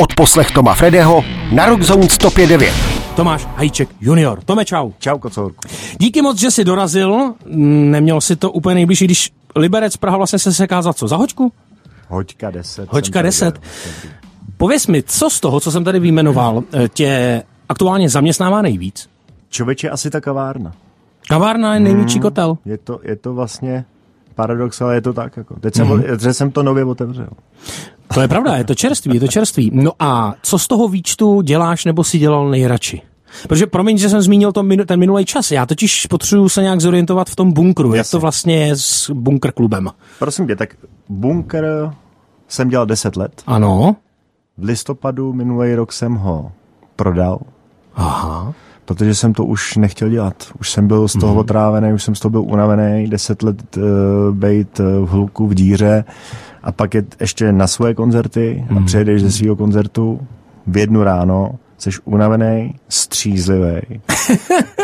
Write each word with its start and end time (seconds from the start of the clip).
Od 0.00 0.14
poslech 0.14 0.50
Toma 0.50 0.74
Fredeho 0.74 1.24
na 1.52 1.66
Rockzone 1.66 2.06
105.9. 2.06 2.72
Tomáš 3.16 3.48
Hajček 3.56 3.88
junior. 4.00 4.40
Tome, 4.44 4.64
čau. 4.64 4.92
Čau, 4.98 5.18
kocourku. 5.18 5.60
Díky 5.98 6.22
moc, 6.22 6.38
že 6.38 6.50
jsi 6.50 6.64
dorazil. 6.64 7.34
Neměl 7.46 8.20
si 8.20 8.36
to 8.36 8.52
úplně 8.52 8.74
nejbližší, 8.74 9.04
když 9.04 9.32
Liberec 9.56 9.96
Praha 9.96 10.16
vlastně 10.16 10.38
se 10.38 10.52
seká 10.52 10.82
za 10.82 10.92
co? 10.92 11.08
Za 11.08 11.16
hoďku? 11.16 11.52
Hoďka 12.08 12.50
10. 12.50 12.92
Hoďka 12.92 13.22
10. 13.22 13.60
Pověz 14.56 14.86
mi, 14.86 15.02
co 15.02 15.30
z 15.30 15.40
toho, 15.40 15.60
co 15.60 15.72
jsem 15.72 15.84
tady 15.84 16.00
vyjmenoval, 16.00 16.62
tě 16.88 17.42
aktuálně 17.68 18.08
zaměstnává 18.08 18.62
nejvíc? 18.62 19.08
Člověče, 19.50 19.90
asi 19.90 20.10
ta 20.10 20.20
kavárna. 20.20 20.72
Kavárna 21.28 21.74
je 21.74 21.80
největší 21.80 22.14
hmm, 22.14 22.22
kotel. 22.22 22.58
Je 22.64 22.78
to, 22.78 23.00
je 23.02 23.16
to 23.16 23.34
vlastně 23.34 23.84
paradox, 24.36 24.80
ale 24.80 24.94
je 24.94 25.00
to 25.00 25.12
tak. 25.12 25.36
Jako. 25.36 25.60
Teď 25.60 25.74
jsem, 25.74 25.88
mm-hmm. 25.88 26.30
jsem 26.30 26.50
to 26.50 26.62
nově 26.62 26.84
otevřel. 26.84 27.28
To 28.14 28.20
je 28.20 28.28
pravda, 28.28 28.56
je 28.56 28.64
to 28.64 28.74
čerstvý, 28.74 29.14
je 29.14 29.20
to 29.20 29.28
čerstvý. 29.28 29.70
No 29.74 29.92
a 29.98 30.34
co 30.42 30.58
z 30.58 30.66
toho 30.66 30.88
výčtu 30.88 31.40
děláš 31.40 31.84
nebo 31.84 32.04
si 32.04 32.18
dělal 32.18 32.50
nejradši? 32.50 33.02
Protože 33.48 33.66
promiň, 33.66 33.98
že 33.98 34.08
jsem 34.08 34.22
zmínil 34.22 34.52
to, 34.52 34.62
ten 34.86 35.00
minulý 35.00 35.24
čas. 35.24 35.50
Já 35.50 35.66
totiž 35.66 36.06
potřebuji 36.06 36.48
se 36.48 36.62
nějak 36.62 36.80
zorientovat 36.80 37.30
v 37.30 37.36
tom 37.36 37.52
bunkru. 37.52 37.88
Jasně. 37.88 37.98
Jak 37.98 38.10
to 38.10 38.20
vlastně 38.20 38.66
je 38.66 38.76
s 38.76 39.10
bunker 39.10 39.52
klubem? 39.52 39.90
Prosím 40.18 40.46
tě, 40.46 40.56
tak 40.56 40.74
bunker 41.08 41.92
jsem 42.48 42.68
dělal 42.68 42.86
10 42.86 43.16
let. 43.16 43.42
Ano. 43.46 43.96
V 44.58 44.64
listopadu 44.64 45.32
minulý 45.32 45.74
rok 45.74 45.92
jsem 45.92 46.14
ho 46.14 46.52
prodal. 46.96 47.38
Aha 47.94 48.54
protože 48.86 49.14
jsem 49.14 49.32
to 49.34 49.44
už 49.44 49.76
nechtěl 49.76 50.08
dělat. 50.08 50.34
Už 50.60 50.70
jsem 50.70 50.88
byl 50.88 51.08
z 51.08 51.12
toho 51.12 51.32
mm. 51.32 51.38
otrávený, 51.38 51.92
už 51.92 52.02
jsem 52.02 52.14
z 52.14 52.20
toho 52.20 52.30
byl 52.30 52.42
unavený, 52.42 53.06
deset 53.06 53.42
let 53.42 53.76
uh, 53.76 53.82
bejt 54.30 54.80
uh, 54.80 54.86
v 54.86 55.08
hluku, 55.08 55.46
v 55.46 55.54
díře 55.54 56.04
a 56.62 56.72
pak 56.72 56.94
je 56.94 57.04
ještě 57.20 57.52
na 57.52 57.66
svoje 57.66 57.94
koncerty 57.94 58.64
mm. 58.70 58.76
a 58.76 58.80
mhm. 58.80 58.86
přejdeš 58.86 59.22
ze 59.22 59.30
svého 59.30 59.56
koncertu 59.56 60.20
v 60.66 60.76
jednu 60.76 61.04
ráno, 61.04 61.50
jsi 61.78 61.90
unavený, 62.04 62.74
střízlivý. 62.88 63.80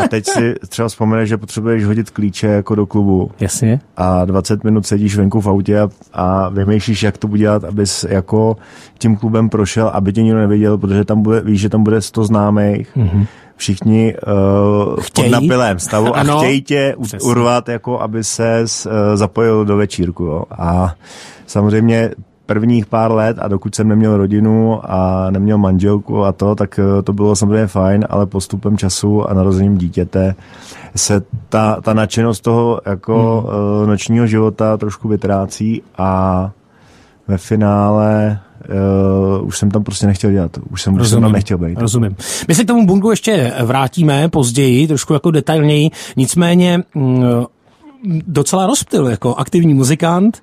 A 0.04 0.08
teď 0.08 0.26
si 0.26 0.54
třeba 0.68 0.88
vzpomeneš, 0.88 1.28
že 1.28 1.36
potřebuješ 1.36 1.84
hodit 1.84 2.10
klíče 2.10 2.46
jako 2.46 2.74
do 2.74 2.86
klubu. 2.86 3.30
Jasně. 3.40 3.80
A 3.96 4.24
20 4.24 4.64
minut 4.64 4.86
sedíš 4.86 5.16
venku 5.16 5.40
v 5.40 5.48
autě 5.48 5.80
a, 5.80 5.88
a 6.12 6.48
vymýšlíš, 6.48 7.02
jak 7.02 7.18
to 7.18 7.28
udělat, 7.28 7.64
abys 7.64 8.06
jako 8.08 8.56
tím 8.98 9.16
klubem 9.16 9.48
prošel, 9.48 9.88
aby 9.88 10.12
tě 10.12 10.22
nikdo 10.22 10.38
neviděl, 10.38 10.78
protože 10.78 11.04
tam 11.04 11.22
bude, 11.22 11.40
víš, 11.40 11.60
že 11.60 11.68
tam 11.68 11.84
bude 11.84 12.00
100 12.00 12.24
známých. 12.24 12.96
Mm-hmm 12.96 13.26
všichni 13.56 14.14
uh, 14.14 14.96
pod 15.14 15.28
napilém 15.30 15.78
stavu 15.78 16.16
a 16.16 16.24
chtějí 16.24 16.62
tě 16.62 16.96
Přesně. 17.02 17.30
urvat, 17.30 17.68
jako 17.68 18.00
aby 18.00 18.24
se 18.24 18.64
uh, 18.64 18.92
zapojil 19.14 19.64
do 19.64 19.76
večírku. 19.76 20.24
Jo. 20.24 20.44
A 20.50 20.94
samozřejmě 21.46 22.10
prvních 22.46 22.86
pár 22.86 23.12
let 23.12 23.36
a 23.40 23.48
dokud 23.48 23.74
jsem 23.74 23.88
neměl 23.88 24.16
rodinu 24.16 24.80
a 24.82 25.30
neměl 25.30 25.58
manželku 25.58 26.24
a 26.24 26.32
to, 26.32 26.54
tak 26.54 26.80
uh, 26.82 27.02
to 27.02 27.12
bylo 27.12 27.36
samozřejmě 27.36 27.66
fajn, 27.66 28.06
ale 28.10 28.26
postupem 28.26 28.76
času 28.76 29.30
a 29.30 29.34
narozením 29.34 29.78
dítěte 29.78 30.34
se 30.96 31.22
ta, 31.48 31.80
ta 31.80 31.94
nadšenost 31.94 32.40
toho 32.40 32.80
jako 32.86 33.40
hmm. 33.40 33.82
uh, 33.82 33.88
nočního 33.88 34.26
života 34.26 34.76
trošku 34.76 35.08
vytrácí 35.08 35.82
a 35.98 36.50
ve 37.28 37.38
finále 37.38 38.40
uh, 39.40 39.46
už 39.46 39.58
jsem 39.58 39.70
tam 39.70 39.84
prostě 39.84 40.06
nechtěl 40.06 40.30
dělat. 40.32 40.58
Už 40.70 40.82
jsem, 40.82 40.94
už 40.94 41.08
jsem 41.08 41.20
tam 41.20 41.32
nechtěl 41.32 41.58
být. 41.58 41.78
Rozumím. 41.78 42.16
My 42.48 42.54
se 42.54 42.64
k 42.64 42.66
tomu 42.66 42.86
bungu 42.86 43.10
ještě 43.10 43.52
vrátíme 43.62 44.28
později, 44.28 44.88
trošku 44.88 45.12
jako 45.12 45.30
detailněji. 45.30 45.90
Nicméně 46.16 46.82
mm, 46.94 47.24
docela 48.26 48.66
rozptyl 48.66 49.06
jako 49.06 49.34
aktivní 49.34 49.74
muzikant. 49.74 50.42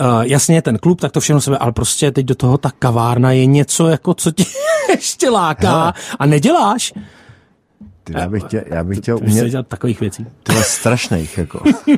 Uh, 0.00 0.06
jasně, 0.22 0.62
ten 0.62 0.78
klub, 0.78 1.00
tak 1.00 1.12
to 1.12 1.20
všechno 1.20 1.40
sebe, 1.40 1.58
ale 1.58 1.72
prostě 1.72 2.10
teď 2.10 2.26
do 2.26 2.34
toho 2.34 2.58
ta 2.58 2.70
kavárna 2.78 3.32
je 3.32 3.46
něco, 3.46 3.88
jako 3.88 4.14
co 4.14 4.30
tě 4.30 4.44
ještě 4.90 5.30
láká 5.30 5.80
Hele. 5.80 5.92
a 6.18 6.26
neděláš. 6.26 6.92
Ty, 8.12 8.20
já 8.20 8.28
bych 8.28 8.42
chtěl, 8.42 8.60
já 8.66 8.84
bych 8.84 8.98
chtěl 8.98 9.16
umět... 9.16 9.48
dělat 9.48 9.66
takových 9.66 10.00
věcí. 10.00 10.26
Tyhle 10.42 10.64
strašných, 10.64 11.38
jako. 11.38 11.60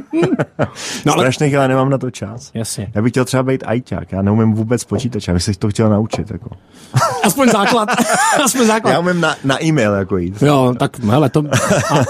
no, 1.07 1.13
ale... 1.13 1.23
Strašných, 1.23 1.55
ale 1.55 1.69
nemám 1.69 1.91
na 1.91 1.99
to 1.99 2.11
čas. 2.11 2.51
Jasně. 2.55 2.93
Já 2.95 3.03
bych 3.03 3.13
chtěl 3.13 3.25
třeba 3.25 3.43
být 3.43 3.65
ajťák, 3.67 4.13
já 4.13 4.23
neumím 4.23 4.55
vůbec 4.55 4.85
počítač, 4.85 5.29
já 5.29 5.35
bych 5.35 5.43
se 5.43 5.53
to 5.59 5.69
chtěl 5.69 5.91
naučit, 5.91 6.31
jako. 6.31 6.51
Aspoň 7.25 7.49
základ. 7.49 7.89
Aspoň 8.45 8.67
základ. 8.67 8.91
Já 8.91 8.99
umím 8.99 9.21
na, 9.21 9.37
na 9.45 9.65
e-mail, 9.65 9.93
jako 9.93 10.17
jít. 10.17 10.43
Jo, 10.43 10.75
tak 10.79 10.99
hele, 10.99 11.29
to... 11.29 11.43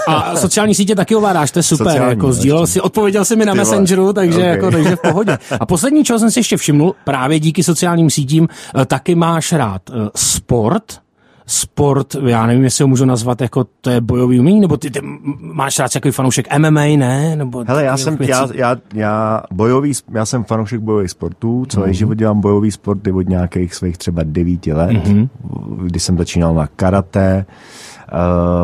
A, 0.07 0.13
a 0.13 0.35
sociální 0.35 0.75
sítě 0.75 0.95
taky 0.95 1.15
ovládáš, 1.15 1.51
to 1.51 1.59
je 1.59 1.63
super, 1.63 1.87
sociální, 1.87 2.09
jako 2.09 2.33
sdílel 2.33 2.67
si, 2.67 2.81
odpověděl 2.81 3.25
si 3.25 3.35
mi 3.35 3.45
na 3.45 3.53
Messengeru, 3.53 4.13
takže 4.13 4.37
okay. 4.37 4.49
jako, 4.49 4.71
takže 4.71 4.95
v 4.95 5.01
pohodě. 5.01 5.37
A 5.59 5.65
poslední, 5.65 6.03
čeho 6.03 6.19
jsem 6.19 6.31
si 6.31 6.39
ještě 6.39 6.57
všimnul, 6.57 6.95
právě 7.03 7.39
díky 7.39 7.63
sociálním 7.63 8.09
sítím, 8.09 8.47
eh, 8.81 8.85
taky 8.85 9.15
máš 9.15 9.53
rád 9.53 9.81
eh, 9.89 10.09
sport, 10.15 11.03
sport, 11.45 12.15
já 12.25 12.45
nevím, 12.45 12.63
jestli 12.63 12.83
ho 12.83 12.87
můžu 12.87 13.05
nazvat 13.05 13.41
jako 13.41 13.65
to 13.81 13.89
je 13.89 14.01
bojový 14.01 14.39
umění, 14.39 14.59
nebo 14.59 14.77
ty, 14.77 14.91
ty 14.91 14.99
máš 15.39 15.79
rád 15.79 15.95
jako 15.95 16.11
fanoušek 16.11 16.57
MMA, 16.57 16.81
ne? 16.97 17.35
Nebo 17.35 17.63
Hele, 17.67 17.83
já 17.83 17.97
jsem, 17.97 18.17
já, 18.19 18.47
já, 18.53 18.77
já, 18.93 19.43
bojový, 19.51 19.91
já 20.11 20.25
jsem 20.25 20.43
fanoušek 20.43 20.79
bojových 20.79 21.11
sportů, 21.11 21.65
celý 21.65 21.85
mm-hmm. 21.85 21.97
život 21.97 22.13
dělám 22.13 22.41
bojový 22.41 22.71
sporty 22.71 23.11
od 23.11 23.29
nějakých 23.29 23.75
svých 23.75 23.97
třeba 23.97 24.23
devíti 24.25 24.73
let, 24.73 24.91
mm-hmm. 24.91 25.29
kdy 25.83 25.99
jsem 25.99 26.17
začínal 26.17 26.53
na 26.53 26.67
karate, 26.67 27.45
Uh, 27.45 27.92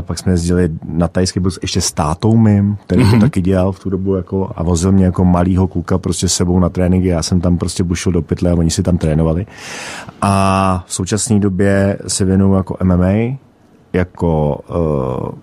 pak 0.02 0.20
jsme 0.20 0.32
jezdili 0.32 0.70
na 0.84 1.08
tajský 1.08 1.40
bus 1.40 1.60
ještě 1.62 1.82
s 1.82 1.92
tátou 1.92 2.38
mým, 2.38 2.78
který 2.84 3.02
mm-hmm. 3.02 3.10
to 3.10 3.16
mhm. 3.16 3.22
taky 3.22 3.42
dělal 3.42 3.72
v 3.72 3.80
tu 3.80 3.90
dobu 3.90 4.16
jako, 4.16 4.52
a 4.56 4.64
vozil 4.64 4.92
mě 4.92 5.06
jako 5.06 5.26
malýho 5.26 5.68
kluka 5.68 5.98
prostě 5.98 6.28
s 6.28 6.34
sebou 6.34 6.60
na 6.60 6.70
tréninky. 6.70 7.08
Já 7.08 7.24
jsem 7.24 7.42
tam 7.42 7.58
prostě 7.58 7.84
bušil 7.84 8.12
do 8.12 8.22
pytle 8.22 8.52
a 8.52 8.56
oni 8.56 8.70
si 8.70 8.84
tam 8.84 8.98
trénovali. 8.98 9.46
A 10.22 10.84
v 10.88 10.94
současné 10.94 11.40
době 11.40 11.98
se 12.08 12.26
věnuju 12.26 12.54
jako 12.54 12.78
MMA, 12.84 13.38
jako 13.94 14.60
uh, 14.70 15.40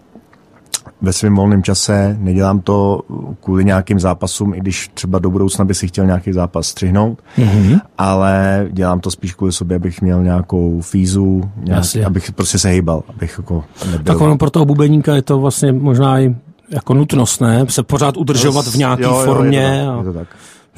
ve 1.02 1.12
svém 1.12 1.36
volném 1.36 1.62
čase, 1.62 2.16
nedělám 2.20 2.60
to 2.60 3.00
kvůli 3.40 3.64
nějakým 3.64 4.00
zápasům, 4.00 4.54
i 4.54 4.60
když 4.60 4.90
třeba 4.94 5.18
do 5.18 5.30
budoucna 5.30 5.64
by 5.64 5.74
si 5.74 5.88
chtěl 5.88 6.06
nějaký 6.06 6.32
zápas 6.32 6.66
střihnout, 6.66 7.18
mm-hmm. 7.38 7.80
ale 7.98 8.66
dělám 8.70 9.00
to 9.00 9.10
spíš 9.10 9.34
kvůli 9.34 9.52
sobě, 9.52 9.76
abych 9.76 10.02
měl 10.02 10.22
nějakou 10.22 10.80
fízu, 10.80 11.50
nějak, 11.56 11.84
abych 12.06 12.32
prostě 12.32 12.58
se 12.58 12.68
hýbal, 12.68 13.02
abych 13.08 13.34
jako 13.38 13.64
nebyl. 13.90 14.04
Tak 14.04 14.20
ono 14.20 14.38
pro 14.38 14.50
toho 14.50 14.64
bubeníka 14.64 15.14
je 15.14 15.22
to 15.22 15.40
vlastně 15.40 15.72
možná 15.72 16.20
i 16.20 16.36
jako 16.70 16.94
nutnost, 16.94 17.40
ne? 17.40 17.66
Se 17.68 17.82
pořád 17.82 18.16
udržovat 18.16 18.66
v 18.66 18.74
nějaké 18.76 19.04
formě. 19.24 19.58
Je 19.58 19.86
to 19.86 19.92
tak. 19.92 20.02
Je 20.08 20.12
to 20.12 20.18
tak 20.18 20.28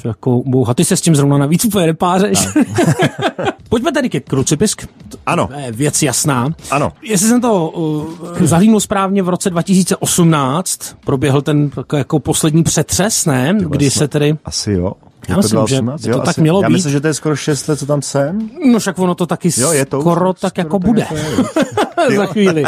jako 0.05 0.43
bouha. 0.47 0.75
Ty 0.75 0.85
se 0.85 0.97
s 0.97 1.01
tím 1.01 1.17
zrovna 1.17 1.39
navíc 1.39 1.65
úplně 1.65 1.87
nepářeš. 1.87 2.49
Pojďme 3.79 3.93
tady 3.93 4.11
ke 4.11 4.21
Krucipisk. 4.21 4.87
Ano. 5.27 5.49
Věc 5.71 6.03
jasná. 6.03 6.49
Ano. 6.71 6.93
Jestli 7.03 7.29
jsem 7.29 7.41
to 7.41 7.69
uh, 7.69 8.43
zahlídnul 8.43 8.81
správně, 8.81 9.23
v 9.23 9.29
roce 9.29 9.51
2018 9.51 10.97
proběhl 11.05 11.43
ten 11.43 11.71
jako, 11.97 12.21
poslední 12.21 12.63
přetřes, 12.63 13.27
ne? 13.27 13.59
Kdy 13.69 13.91
se 13.91 14.09
tedy... 14.09 14.37
Asi 14.45 14.73
jo. 14.73 14.93
Já 15.29 15.37
myslím, 15.37 15.67
že 15.67 15.81
to 16.03 16.11
jo, 16.11 16.19
tak 16.19 16.29
asi. 16.29 16.41
mělo 16.41 16.63
Já 16.63 16.69
být. 16.69 16.73
myslím, 16.73 16.93
že 16.93 17.01
to 17.01 17.07
je 17.07 17.15
skoro 17.15 17.37
6 17.37 17.69
let, 17.69 17.79
co 17.79 17.87
tam 17.87 18.03
jsem. 18.03 18.51
No 18.73 18.79
však 18.79 18.99
ono 18.99 19.15
to 19.15 19.27
taky 19.27 19.51
jo, 19.57 19.73
je 19.73 19.87
to 19.87 20.01
skoro 20.01 20.33
tak 20.33 20.53
skoro 20.53 20.65
jako 20.67 20.79
tak 20.79 20.87
bude. 20.87 21.07
Jako 21.11 22.17
Za 22.17 22.27
chvíli. 22.27 22.65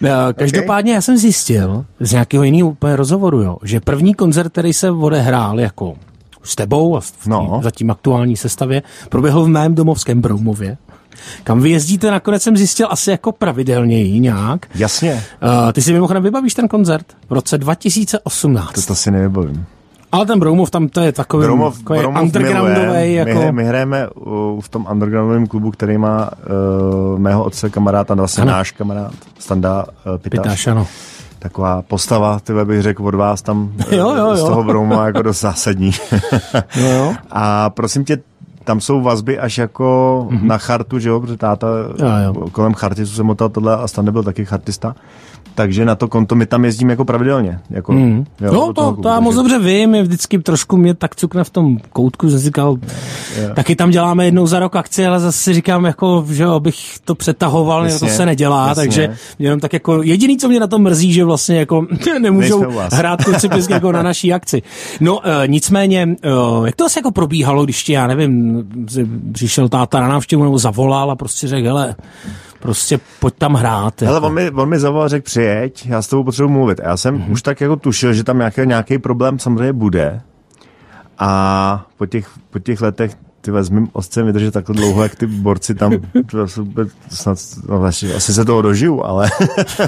Každopádně 0.34 0.90
okay. 0.90 0.94
já 0.94 1.00
jsem 1.00 1.16
zjistil 1.16 1.84
z 2.00 2.12
nějakého 2.12 2.44
jiného 2.44 2.68
úplně 2.68 2.96
rozhovoru, 2.96 3.42
jo, 3.42 3.56
že 3.62 3.80
první 3.80 4.14
koncert, 4.14 4.52
který 4.52 4.72
se 4.72 4.90
odehrál 4.90 5.60
jako 5.60 5.94
s 6.44 6.54
tebou 6.54 6.96
a 6.96 7.00
v 7.00 7.26
no. 7.26 7.60
zatím 7.62 7.90
aktuální 7.90 8.36
sestavě, 8.36 8.82
proběhl 9.08 9.44
v 9.44 9.48
mém 9.48 9.74
domovském 9.74 10.20
Broumově. 10.20 10.76
Kam 11.44 11.60
vy 11.60 11.70
jezdíte, 11.70 12.10
nakonec 12.10 12.42
jsem 12.42 12.56
zjistil 12.56 12.86
asi 12.90 13.10
jako 13.10 13.32
pravidelněji 13.32 14.20
nějak. 14.20 14.66
Jasně. 14.74 15.12
Uh, 15.42 15.72
ty 15.72 15.82
si 15.82 15.92
mimochodem 15.92 16.22
vybavíš 16.22 16.54
ten 16.54 16.68
koncert 16.68 17.06
v 17.28 17.32
roce 17.32 17.58
2018. 17.58 18.72
To, 18.72 18.82
to 18.82 18.94
si 18.94 19.10
nevybavím. 19.10 19.66
Ale 20.12 20.26
ten 20.26 20.38
Broumov 20.38 20.70
tam 20.70 20.88
to 20.88 21.00
je 21.00 21.12
takový, 21.12 21.44
Broumov, 21.44 21.78
takový 21.78 21.98
Broumov 21.98 22.22
undergroundový. 22.22 23.14
Jako... 23.14 23.40
My, 23.40 23.52
my 23.52 23.64
hrajeme 23.64 24.08
uh, 24.08 24.60
v 24.60 24.68
tom 24.68 24.86
undergroundovém 24.90 25.46
klubu, 25.46 25.70
který 25.70 25.98
má 25.98 26.30
uh, 26.30 27.18
mého 27.18 27.44
otce 27.44 27.70
kamaráda, 27.70 28.14
vlastně 28.14 28.42
ano. 28.42 28.52
náš 28.52 28.70
kamarád, 28.70 29.14
Standa 29.38 29.84
uh, 29.84 30.18
Pitáš. 30.18 30.42
Pitáš 30.42 30.66
ano 30.66 30.86
taková 31.44 31.82
postava, 31.82 32.40
ty 32.40 32.52
bych 32.64 32.82
řekl 32.82 33.06
od 33.06 33.14
vás 33.14 33.42
tam 33.42 33.72
jo, 33.90 34.10
jo, 34.16 34.26
jo. 34.26 34.36
z 34.36 34.40
toho 34.40 34.64
Brouma 34.64 35.06
jako 35.06 35.22
dost 35.22 35.40
zásadní. 35.40 35.90
jo, 36.76 36.88
jo. 36.88 37.14
A 37.30 37.70
prosím 37.70 38.04
tě, 38.04 38.18
tam 38.64 38.80
jsou 38.80 39.02
vazby 39.02 39.38
až 39.38 39.58
jako 39.58 40.26
mm-hmm. 40.30 40.42
na 40.42 40.58
chartu, 40.58 40.98
že 40.98 41.08
jo, 41.08 41.20
protože 41.20 41.36
táta 41.36 41.66
jo, 41.98 42.06
jo. 42.24 42.50
kolem 42.52 42.74
chartistu 42.74 43.16
se 43.16 43.22
motal 43.22 43.48
tohle 43.48 43.76
a 43.76 43.88
Stan 43.88 44.12
byl 44.12 44.22
taky 44.22 44.44
chartista 44.44 44.94
takže 45.54 45.84
na 45.84 45.94
to 45.94 46.08
konto 46.08 46.34
my 46.34 46.46
tam 46.46 46.64
jezdíme 46.64 46.92
jako 46.92 47.04
pravidelně. 47.04 47.60
Jako, 47.70 47.92
mm. 47.92 48.24
jo, 48.40 48.52
no 48.52 48.72
to, 48.72 48.96
to 49.02 49.08
já 49.08 49.20
moc 49.20 49.34
dobře 49.34 49.58
vím, 49.58 49.94
je 49.94 50.02
vždycky 50.02 50.38
trošku 50.38 50.76
mě 50.76 50.94
tak 50.94 51.16
cukne 51.16 51.44
v 51.44 51.50
tom 51.50 51.78
koutku, 51.92 52.28
že 52.28 52.38
říkal, 52.38 52.76
yeah. 53.36 53.54
taky 53.54 53.76
tam 53.76 53.90
děláme 53.90 54.24
jednou 54.24 54.46
za 54.46 54.58
rok 54.58 54.76
akci, 54.76 55.06
ale 55.06 55.20
zase 55.20 55.38
si 55.38 55.54
říkám, 55.54 55.84
jako, 55.84 56.26
že 56.30 56.42
jo, 56.42 56.60
bych 56.60 56.98
to 57.04 57.14
přetahoval, 57.14 57.84
jasně, 57.84 58.08
to 58.08 58.14
se 58.14 58.26
nedělá, 58.26 58.68
jasně. 58.68 58.82
takže 58.82 59.16
jenom 59.38 59.60
tak 59.60 59.72
jako 59.72 60.02
jediný, 60.02 60.38
co 60.38 60.48
mě 60.48 60.60
na 60.60 60.66
tom 60.66 60.82
mrzí, 60.82 61.12
že 61.12 61.24
vlastně 61.24 61.58
jako 61.58 61.86
nemůžou 62.20 62.64
hrát 62.92 63.24
kluci 63.24 63.48
jako 63.70 63.92
na 63.92 64.02
naší 64.02 64.32
akci. 64.32 64.62
No 65.00 65.16
uh, 65.16 65.22
nicméně, 65.46 66.16
uh, 66.58 66.66
jak 66.66 66.76
to 66.76 66.84
asi 66.84 66.98
jako 66.98 67.10
probíhalo, 67.10 67.64
když 67.64 67.82
ti, 67.82 67.92
já 67.92 68.06
nevím, 68.06 68.62
přišel 69.32 69.68
táta 69.68 70.00
na 70.00 70.08
návštěvu 70.08 70.44
nebo 70.44 70.58
zavolal 70.58 71.10
a 71.10 71.16
prostě 71.16 71.48
řekl, 71.48 71.66
hele, 71.66 71.94
prostě 72.64 73.00
pojď 73.20 73.34
tam 73.38 73.54
hrát. 73.54 74.02
Hele, 74.02 74.16
jako. 74.16 74.26
on, 74.26 74.34
mi, 74.34 74.50
on 74.50 74.68
mi 74.68 74.78
zavolal, 74.78 75.08
řekl 75.08 75.24
přijeď, 75.24 75.86
já 75.86 76.02
s 76.02 76.08
tebou 76.08 76.24
potřebuji 76.24 76.48
mluvit. 76.48 76.80
A 76.80 76.88
já 76.88 76.96
jsem 76.96 77.18
mm-hmm. 77.18 77.32
už 77.32 77.42
tak 77.42 77.60
jako 77.60 77.76
tušil, 77.76 78.12
že 78.12 78.24
tam 78.24 78.38
nějaký, 78.38 78.60
nějaký 78.64 78.98
problém 78.98 79.38
samozřejmě 79.38 79.72
bude. 79.72 80.20
A 81.18 81.86
po 81.98 82.06
těch, 82.06 82.30
po 82.50 82.58
těch 82.58 82.80
letech 82.80 83.16
ty 83.40 83.50
s 83.60 83.70
mým 83.70 83.88
otcem 83.92 84.26
vydržet 84.26 84.50
takhle 84.50 84.74
dlouho, 84.74 85.02
jak 85.02 85.14
ty 85.14 85.26
borci 85.26 85.74
tam, 85.74 85.92
to 86.30 86.46
snad, 87.08 87.38
no, 87.68 87.78
vlastně, 87.78 88.14
asi 88.14 88.34
se 88.34 88.44
toho 88.44 88.62
dožiju, 88.62 89.04
ale 89.04 89.30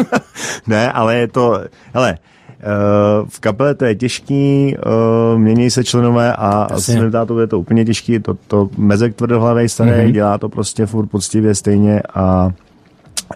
ne, 0.66 0.92
ale 0.92 1.16
je 1.16 1.28
to, 1.28 1.60
hele, 1.94 2.18
Uh, 2.56 3.28
v 3.28 3.40
kapele 3.40 3.74
to 3.74 3.84
je 3.84 3.94
těžký, 3.94 4.76
uh, 4.76 5.38
mění 5.38 5.70
se 5.70 5.84
členové 5.84 6.32
a 6.32 6.68
s 6.78 7.10
tátou 7.12 7.38
je 7.38 7.46
to 7.46 7.60
úplně 7.60 7.84
těžký, 7.84 8.18
to, 8.18 8.34
to 8.34 8.68
mezek 8.78 9.14
tvrdohlavý 9.14 9.68
starý, 9.68 9.90
mm-hmm. 9.90 10.12
dělá 10.12 10.38
to 10.38 10.48
prostě 10.48 10.86
furt 10.86 11.06
poctivě 11.06 11.54
stejně 11.54 12.02
a 12.14 12.50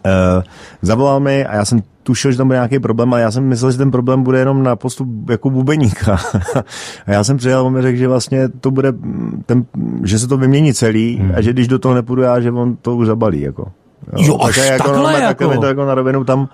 uh, 0.04 0.42
zavolal 0.82 1.20
mi 1.20 1.46
a 1.46 1.54
já 1.54 1.64
jsem 1.64 1.82
tušil, 2.02 2.32
že 2.32 2.38
tam 2.38 2.46
bude 2.46 2.56
nějaký 2.56 2.78
problém, 2.78 3.12
ale 3.12 3.22
já 3.22 3.31
jsem 3.31 3.44
myslel, 3.44 3.70
že 3.70 3.78
ten 3.78 3.90
problém 3.90 4.22
bude 4.22 4.38
jenom 4.38 4.62
na 4.62 4.76
postup 4.76 5.31
jako 5.31 5.50
bubeníka. 5.50 6.19
a 7.06 7.12
já 7.12 7.25
jsem 7.25 7.37
přijel, 7.37 7.66
on 7.66 7.72
mi 7.72 7.82
řekl, 7.82 7.98
že 7.98 8.08
vlastně 8.08 8.48
to 8.48 8.70
bude, 8.70 8.92
ten, 9.46 9.64
že 10.04 10.19
se 10.19 10.28
to 10.28 10.37
vymění 10.37 10.75
celý 10.75 11.16
hmm. 11.16 11.32
a 11.37 11.40
že 11.40 11.52
když 11.52 11.69
do 11.69 11.78
toho 11.78 11.94
nepůjdu 11.94 12.22
já, 12.22 12.40
že 12.40 12.50
on 12.52 12.76
to 12.76 12.96
už 12.96 13.06
zabalí. 13.06 13.40
Jako. 13.40 13.72
Jo, 14.16 14.25
jo 14.26 14.38
až 14.42 14.56
jako, 14.56 14.88
takhle 14.88 15.12
jako. 15.12 15.26
Takhle 15.26 15.48
mi 15.48 15.58
to 15.58 15.66
jako 15.66 15.84
na 15.84 15.94
rovinu 15.94 16.25
tam 16.25 16.48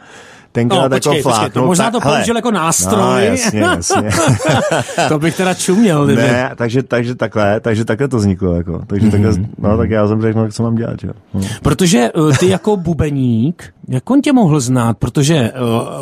tenkrát 0.57 0.83
no, 0.83 0.97
počkej, 0.97 1.17
jako 1.17 1.29
fláknout. 1.29 1.53
to 1.53 1.67
možná 1.67 1.91
to 1.91 2.01
použil 2.01 2.25
hele, 2.27 2.39
jako 2.39 2.51
nástroj. 2.51 3.01
No, 3.01 3.19
jasně, 3.19 3.61
jasně. 3.61 4.11
to 5.09 5.19
bych 5.19 5.37
teda 5.37 5.55
čuměl. 5.55 6.07
Ne, 6.07 6.51
takže, 6.57 6.83
takže 6.83 7.15
takhle, 7.15 7.61
takže 7.61 7.85
takhle 7.85 8.09
to 8.09 8.17
vzniklo. 8.17 8.55
Jako. 8.55 8.83
Takže 8.87 9.07
mm-hmm. 9.07 9.11
takhle, 9.11 9.33
no 9.59 9.77
tak 9.77 9.91
já 9.91 10.09
jsem 10.09 10.23
řekl, 10.23 10.39
no, 10.39 10.49
co 10.49 10.63
mám 10.63 10.75
dělat. 10.75 11.05
Jo. 11.05 11.13
No. 11.35 11.41
Protože 11.63 12.13
uh, 12.13 12.37
ty 12.37 12.49
jako 12.49 12.77
bubeník, 12.77 13.65
jak 13.89 14.11
on 14.11 14.23
tě 14.23 14.33
mohl 14.33 14.61
znát? 14.61 14.97
Protože 14.99 15.53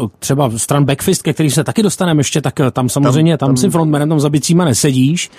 uh, 0.00 0.08
třeba 0.18 0.50
stran 0.56 0.84
Backfist, 0.84 1.22
ke 1.22 1.32
který 1.32 1.50
se 1.50 1.64
taky 1.64 1.82
dostaneme 1.82 2.20
ještě, 2.20 2.40
tak 2.40 2.58
uh, 2.60 2.70
tam 2.70 2.88
samozřejmě, 2.88 3.38
tam, 3.38 3.46
tam, 3.46 3.48
tam 3.48 3.56
si 3.56 3.70
frontmanem, 3.70 4.08
tam 4.08 4.20
za 4.20 4.30
bicíma 4.30 4.64
nesedíš. 4.64 5.30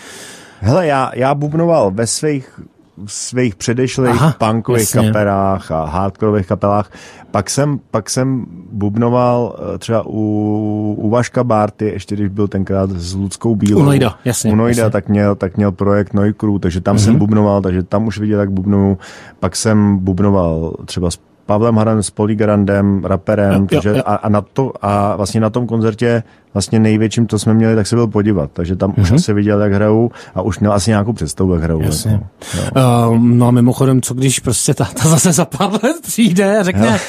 Hele, 0.60 0.88
já, 0.88 1.12
já 1.16 1.36
bubnoval 1.36 1.92
ve 1.92 2.08
svých 2.08 2.60
svých 3.06 3.56
předešlých 3.56 4.12
Aha, 4.12 4.36
punkových 4.38 4.96
jasně. 4.96 5.08
kapelách 5.08 5.72
a 5.72 5.86
hardkorových 5.86 6.48
kapelách. 6.48 6.92
Pak 7.32 7.50
jsem, 7.50 7.80
pak 7.92 8.10
jsem 8.10 8.46
bubnoval 8.72 9.56
eh, 9.58 9.78
třeba 9.78 10.04
u, 10.06 10.96
u 10.98 11.10
Vaška 11.10 11.44
Barty, 11.44 11.86
ještě 11.86 12.16
když 12.16 12.28
byl 12.28 12.48
tenkrát 12.48 12.90
s 12.90 13.16
Ludskou 13.16 13.56
Bílou. 13.56 13.82
U 13.82 13.84
Noida, 13.84 14.16
jasně. 14.26 14.52
U 14.52 14.56
Noida, 14.56 14.82
jasně. 14.82 14.92
tak 14.92 15.10
měl, 15.10 15.36
tak 15.36 15.58
měl 15.58 15.72
projekt 15.72 16.14
Noikru, 16.14 16.60
takže 16.60 16.82
tam 16.82 16.96
mm-hmm. 16.96 17.00
jsem 17.00 17.14
mhm. 17.14 17.20
bubnoval, 17.20 17.62
takže 17.62 17.84
tam 17.84 18.08
už 18.08 18.20
viděl, 18.20 18.40
jak 18.40 18.52
bubnuju. 18.52 18.98
Pak 19.40 19.56
jsem 19.56 19.98
bubnoval 19.98 20.74
třeba 20.86 21.12
s 21.12 21.20
Pavlem 21.46 21.76
Haran 21.76 22.04
s 22.04 22.10
Poligrandem, 22.10 23.06
raperem, 23.06 23.62
jo, 23.62 23.68
takže 23.70 23.90
jo, 23.90 23.96
jo. 23.96 24.04
A, 24.06 24.16
a, 24.16 24.30
na 24.30 24.42
to, 24.42 24.72
a 24.82 25.16
vlastně 25.16 25.42
na 25.42 25.50
tom 25.50 25.68
koncertě 25.68 26.24
vlastně 26.56 26.80
největším, 26.80 27.28
co 27.28 27.40
jsme 27.40 27.54
měli, 27.54 27.76
tak 27.76 27.88
se 27.88 27.96
byl 27.96 28.08
podívat. 28.08 28.50
Takže 28.54 28.76
tam 28.76 28.92
mm-hmm. 28.92 29.02
už 29.02 29.10
mhm. 29.10 29.16
asi 29.16 29.34
viděl, 29.34 29.62
jak 29.62 29.74
hrajou 29.74 30.12
a 30.36 30.42
už 30.42 30.60
měl 30.60 30.74
asi 30.74 30.90
nějakou 30.90 31.14
představu, 31.14 31.54
jak 31.54 31.64
hrajou. 31.64 31.82
Jasně. 31.82 32.20
Jako, 32.56 33.10
uh, 33.10 33.18
no 33.18 33.48
a 33.48 33.52
mimochodem, 33.52 34.02
co 34.02 34.14
když 34.14 34.40
prostě 34.40 34.74
ta, 34.74 34.86
ta 34.86 35.10
zase 35.10 35.34
za 35.34 35.46
pár 35.46 35.72
let 35.84 35.96
přijde 36.02 36.60
a 36.60 36.64
řekne, 36.64 37.00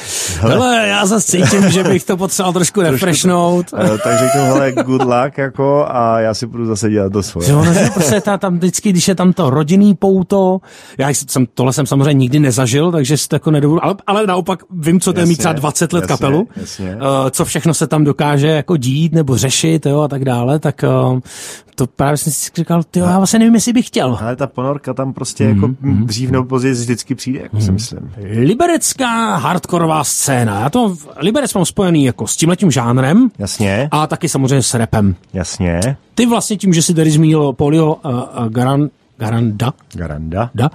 hele, 0.41 0.55
hele 0.55 0.89
já 0.89 1.07
zase 1.07 1.27
cítím, 1.27 1.71
že 1.71 1.85
bych 1.85 2.05
to 2.05 2.17
potřeboval 2.17 2.53
trošku 2.53 2.81
refreshnout. 2.81 3.73
uh, 3.73 3.99
tak 3.99 4.19
řeknu, 4.19 4.43
hele, 4.43 4.73
good 4.73 5.03
luck, 5.03 5.39
jako, 5.39 5.87
a 5.89 6.21
já 6.21 6.35
si 6.35 6.47
budu 6.47 6.67
zase 6.67 6.91
dělat 6.91 7.13
to 7.13 7.23
svoje. 7.23 7.51
Jo, 7.51 7.65
no, 7.65 7.73
prostě 7.95 8.21
ta, 8.21 8.39
tam 8.39 8.57
vždycky, 8.57 8.91
když 8.91 9.09
je 9.09 9.15
tam 9.15 9.33
to 9.33 9.51
rodinný 9.51 9.95
pouto, 9.95 10.59
já 10.99 11.09
jsem, 11.09 11.47
tohle 11.55 11.73
jsem 11.73 11.87
samozřejmě 11.87 12.15
nikdy 12.15 12.39
nezažil, 12.39 12.93
takže 12.93 13.17
si 13.17 13.29
to 13.29 13.37
jako 13.37 13.51
nedovolil, 13.51 13.81
ale, 13.83 13.95
ale 14.07 14.27
naopak 14.27 14.63
vím, 14.71 15.01
co 15.01 15.13
to 15.13 15.21
je 15.21 15.27
mít 15.27 15.37
třeba 15.37 15.53
20 15.53 15.93
let 15.93 16.01
jasně, 16.01 16.09
kapelu, 16.09 16.49
jasně. 16.57 16.97
Uh, 16.97 17.31
co 17.31 17.45
všechno 17.45 17.75
se 17.75 17.87
tam 17.87 18.05
dokáže 18.05 18.49
jako 18.49 18.77
dít, 18.77 19.13
nebo 19.13 19.36
řešit 19.37 19.87
jo, 19.87 20.00
a 20.00 20.09
tak 20.09 20.25
dále, 20.25 20.59
tak 20.59 20.85
uh, 21.12 21.21
to 21.75 21.87
právě 21.87 22.17
jsem 22.17 22.33
si 22.33 22.50
říkal, 22.56 22.83
ty 22.83 22.99
já 22.99 23.17
vlastně 23.17 23.38
nevím, 23.38 23.55
jestli 23.55 23.73
bych 23.73 23.87
chtěl. 23.87 24.19
Ale 24.21 24.37
ta 24.37 24.47
ponorka 24.47 24.94
tam 24.94 25.12
prostě 25.12 25.44
mm, 25.44 25.55
jako 25.55 25.69
mm, 25.81 26.06
dřív 26.06 26.31
nebo 26.31 26.44
později 26.44 26.75
vždycky 26.75 27.15
přijde, 27.15 27.41
jako 27.41 27.56
mm. 27.56 27.62
si 27.62 27.73
myslím. 27.73 28.12
Liberecká 28.17 29.37
hardkorová 29.37 30.05
scéna. 30.05 30.61
Já 30.61 30.71
to 30.71 30.97
Liberec 31.17 31.55
mám 31.55 31.65
spojený 31.65 32.05
jako 32.05 32.27
s 32.27 32.37
tímhletím 32.37 32.71
žánrem. 32.71 33.31
Jasně. 33.38 33.88
A 33.91 34.06
taky 34.06 34.29
samozřejmě 34.29 34.62
s 34.62 34.75
repem. 34.75 35.15
Jasně. 35.33 35.81
Ty 36.15 36.27
vlastně 36.27 36.56
tím, 36.56 36.75
že 36.75 36.83
si 36.83 36.94
tady 36.94 37.11
zmínil 37.11 37.53
Polio 37.53 37.94
uh, 37.94 38.12
uh, 38.12 38.49
Garan, 38.49 38.88
Garanda. 39.19 39.73
Garanda. 39.94 40.50
Da, 40.55 40.71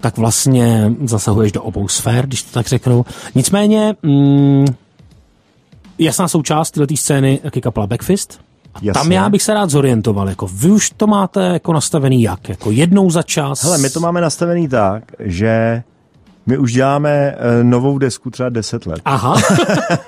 tak 0.00 0.18
vlastně 0.18 0.92
zasahuješ 1.04 1.52
do 1.52 1.62
obou 1.62 1.88
sfér, 1.88 2.26
když 2.26 2.42
to 2.42 2.52
tak 2.52 2.66
řeknu. 2.66 3.04
Nicméně, 3.34 3.94
mm, 4.02 4.66
jasná 5.98 6.28
součást 6.28 6.70
této 6.70 6.96
scény 6.96 7.40
je 7.54 7.60
kapela 7.60 7.86
Backfist. 7.86 8.40
Jasně. 8.82 8.92
Tam 8.92 9.12
já 9.12 9.28
bych 9.28 9.42
se 9.42 9.54
rád 9.54 9.70
zorientoval. 9.70 10.28
Jako 10.28 10.46
vy 10.46 10.70
už 10.70 10.90
to 10.90 11.06
máte 11.06 11.42
jako 11.42 11.72
nastavený 11.72 12.22
jak? 12.22 12.48
Jako 12.48 12.70
jednou 12.70 13.10
za 13.10 13.22
čas? 13.22 13.64
Hele, 13.64 13.78
my 13.78 13.90
to 13.90 14.00
máme 14.00 14.20
nastavený 14.20 14.68
tak, 14.68 15.02
že 15.18 15.82
my 16.46 16.58
už 16.58 16.72
děláme 16.72 17.34
uh, 17.36 17.64
novou 17.64 17.98
desku 17.98 18.30
třeba 18.30 18.48
10 18.48 18.86
let. 18.86 19.00
Aha. 19.04 19.36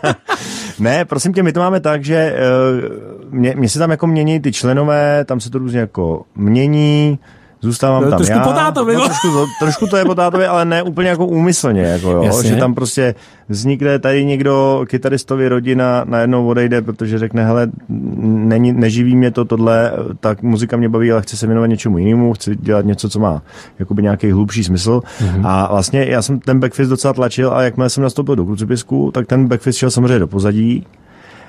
ne, 0.78 1.04
prosím 1.04 1.32
tě, 1.32 1.42
my 1.42 1.52
to 1.52 1.60
máme 1.60 1.80
tak, 1.80 2.04
že 2.04 2.34
uh, 2.34 3.34
mě, 3.34 3.54
mě 3.56 3.68
se 3.68 3.78
tam 3.78 3.90
jako 3.90 4.06
mění 4.06 4.40
ty 4.40 4.52
členové, 4.52 5.24
tam 5.24 5.40
se 5.40 5.50
to 5.50 5.58
různě 5.58 5.80
jako 5.80 6.24
mění, 6.34 7.18
zůstávám 7.60 8.02
no, 8.02 8.10
tam 8.10 8.18
trošku 8.18 8.38
já. 8.38 8.44
Potátovi, 8.44 8.94
no, 8.94 9.04
trošku, 9.04 9.28
trošku 9.58 9.86
to 9.86 9.96
je 9.96 10.04
potátovi, 10.04 10.46
ale 10.46 10.64
ne 10.64 10.82
úplně 10.82 11.08
jako 11.08 11.26
úmyslně, 11.26 11.82
jako 11.82 12.10
jo, 12.10 12.42
že 12.42 12.56
tam 12.56 12.74
prostě 12.74 13.14
vznikne 13.48 13.98
tady 13.98 14.24
někdo, 14.24 14.84
kytaristovi 14.88 15.48
rodina 15.48 16.04
najednou 16.04 16.46
odejde, 16.46 16.82
protože 16.82 17.18
řekne, 17.18 17.44
hele, 17.44 17.68
není, 17.88 18.72
neživí 18.72 19.16
mě 19.16 19.30
to 19.30 19.44
tohle, 19.44 19.92
tak 20.20 20.42
muzika 20.42 20.76
mě 20.76 20.88
baví, 20.88 21.12
ale 21.12 21.22
chci 21.22 21.36
se 21.36 21.46
věnovat 21.46 21.66
něčemu 21.66 21.98
jinému, 21.98 22.32
chci 22.32 22.56
dělat 22.56 22.84
něco, 22.84 23.08
co 23.08 23.20
má 23.20 23.42
jakoby 23.78 24.02
nějaký 24.02 24.30
hlubší 24.32 24.64
smysl. 24.64 25.00
Mm-hmm. 25.20 25.42
A 25.44 25.68
vlastně 25.72 26.04
já 26.04 26.22
jsem 26.22 26.40
ten 26.40 26.60
backfist 26.60 26.90
docela 26.90 27.14
tlačil 27.14 27.52
a 27.52 27.62
jakmile 27.62 27.90
jsem 27.90 28.02
nastoupil 28.02 28.36
do 28.36 28.44
krucipisku, 28.44 29.10
tak 29.10 29.26
ten 29.26 29.48
backfist 29.48 29.78
šel 29.78 29.90
samozřejmě 29.90 30.18
do 30.18 30.26
pozadí 30.26 30.86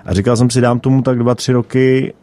a 0.06 0.14
říkal 0.14 0.36
jsem 0.36 0.50
si, 0.50 0.62
dám 0.62 0.80
tomu 0.80 1.02
tak 1.02 1.20
dva, 1.20 1.36
tři 1.36 1.52
roky 1.52 2.14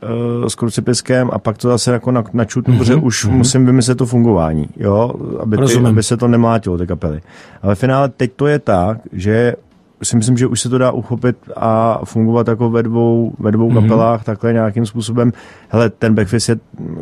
uh, 0.41 0.47
s 0.47 0.55
krucipiskem 0.55 1.31
a 1.33 1.39
pak 1.39 1.59
to 1.59 1.69
zase 1.69 1.93
jako 1.93 2.11
na, 2.11 2.25
načutnu, 2.33 2.75
mm-hmm. 2.75 2.79
protože 2.79 2.95
už 2.95 3.27
mm-hmm. 3.27 3.33
musím 3.33 3.67
vymyslet 3.67 3.99
to 3.99 4.07
fungování, 4.07 4.69
jo, 4.77 5.15
aby, 5.41 5.57
ty, 5.57 5.79
aby 5.79 6.03
se 6.03 6.17
to 6.17 6.29
nemlátilo, 6.29 6.79
ty 6.79 6.87
kapely. 6.87 7.21
Ale 7.63 7.75
v 7.75 7.79
finále 7.79 8.09
teď 8.09 8.33
to 8.37 8.47
je 8.47 8.59
tak, 8.59 8.99
že 9.13 9.55
si 10.03 10.17
myslím, 10.17 10.37
že 10.37 10.47
už 10.47 10.61
se 10.61 10.69
to 10.69 10.79
dá 10.79 10.91
uchopit 10.91 11.37
a 11.57 12.01
fungovat 12.05 12.49
jako 12.49 12.71
ve 12.71 12.83
dvou, 12.83 13.33
ve 13.39 13.53
dvou 13.53 13.71
mm-hmm. 13.71 13.83
kapelách 13.83 14.25
takhle 14.25 14.53
nějakým 14.53 14.87
způsobem. 14.87 15.33
Hele, 15.69 15.91
ten 15.91 16.15
Backfist 16.15 16.49
je, 16.49 16.57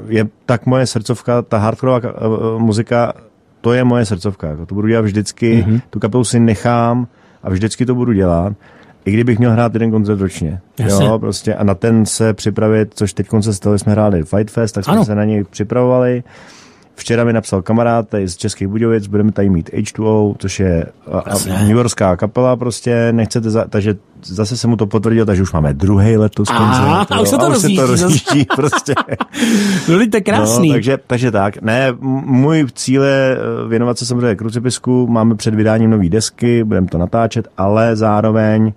je 0.08 0.28
tak 0.46 0.66
moje 0.66 0.86
srdcovka, 0.86 1.42
ta 1.42 1.58
hardcoreová 1.58 2.00
uh, 2.00 2.62
muzika, 2.62 3.12
to 3.60 3.72
je 3.72 3.84
moje 3.84 4.04
srdcovka. 4.04 4.46
Jako 4.46 4.66
to 4.66 4.74
budu 4.74 4.88
dělat 4.88 5.04
vždycky, 5.04 5.64
mm-hmm. 5.66 5.80
tu 5.90 5.98
kapelu 5.98 6.24
si 6.24 6.40
nechám 6.40 7.06
a 7.42 7.50
vždycky 7.50 7.86
to 7.86 7.94
budu 7.94 8.12
dělat 8.12 8.52
i 9.06 9.10
kdybych 9.10 9.38
měl 9.38 9.50
hrát 9.50 9.74
jeden 9.74 9.90
koncert 9.90 10.20
ročně. 10.20 10.60
Jasně. 10.78 11.06
Jo, 11.06 11.18
prostě 11.18 11.54
a 11.54 11.64
na 11.64 11.74
ten 11.74 12.06
se 12.06 12.34
připravit, 12.34 12.92
což 12.94 13.12
teď 13.12 13.26
se 13.40 13.54
stalo, 13.54 13.78
jsme 13.78 13.92
hráli 13.92 14.22
Fight 14.22 14.50
Fest, 14.50 14.74
tak 14.74 14.84
jsme 14.84 14.92
ano. 14.92 15.04
se 15.04 15.14
na 15.14 15.24
něj 15.24 15.44
připravovali. 15.44 16.22
Včera 16.98 17.24
mi 17.24 17.32
napsal 17.32 17.62
kamarád 17.62 18.08
tady 18.08 18.28
z 18.28 18.36
Českých 18.36 18.68
Budějovic, 18.68 19.06
budeme 19.06 19.32
tady 19.32 19.48
mít 19.48 19.70
H2O, 19.70 20.34
což 20.38 20.60
je 20.60 20.86
New 21.46 21.76
Yorkská 21.76 22.16
kapela 22.16 22.56
prostě, 22.56 23.12
nechcete, 23.12 23.50
za, 23.50 23.64
takže 23.64 23.94
zase 24.22 24.56
se 24.56 24.68
mu 24.68 24.76
to 24.76 24.86
potvrdil, 24.86 25.26
takže 25.26 25.42
už 25.42 25.52
máme 25.52 25.74
druhý 25.74 26.16
letos 26.16 26.48
koncert. 26.48 27.12
A 27.12 27.20
už 27.20 27.28
se 27.28 27.36
to 27.36 27.48
rozjíždí. 27.48 27.76
to 27.76 27.86
rozjíždí 27.86 28.46
prostě. 28.56 28.94
no, 29.88 29.98
to 30.12 30.18
krásný. 30.24 30.68
No, 30.68 30.74
takže, 30.74 30.98
takže 31.06 31.30
tak. 31.30 31.62
Ne, 31.62 31.92
můj 32.00 32.66
cíl 32.74 33.02
je 33.02 33.36
eh, 33.36 33.68
věnovat 33.68 33.98
se 33.98 34.06
samozřejmě 34.06 34.36
krucipisku, 34.36 35.06
máme 35.06 35.34
před 35.34 35.54
vydáním 35.54 35.90
nové 35.90 36.08
desky, 36.08 36.64
budeme 36.64 36.86
to 36.86 36.98
natáčet, 36.98 37.48
ale 37.56 37.96
zároveň 37.96 38.72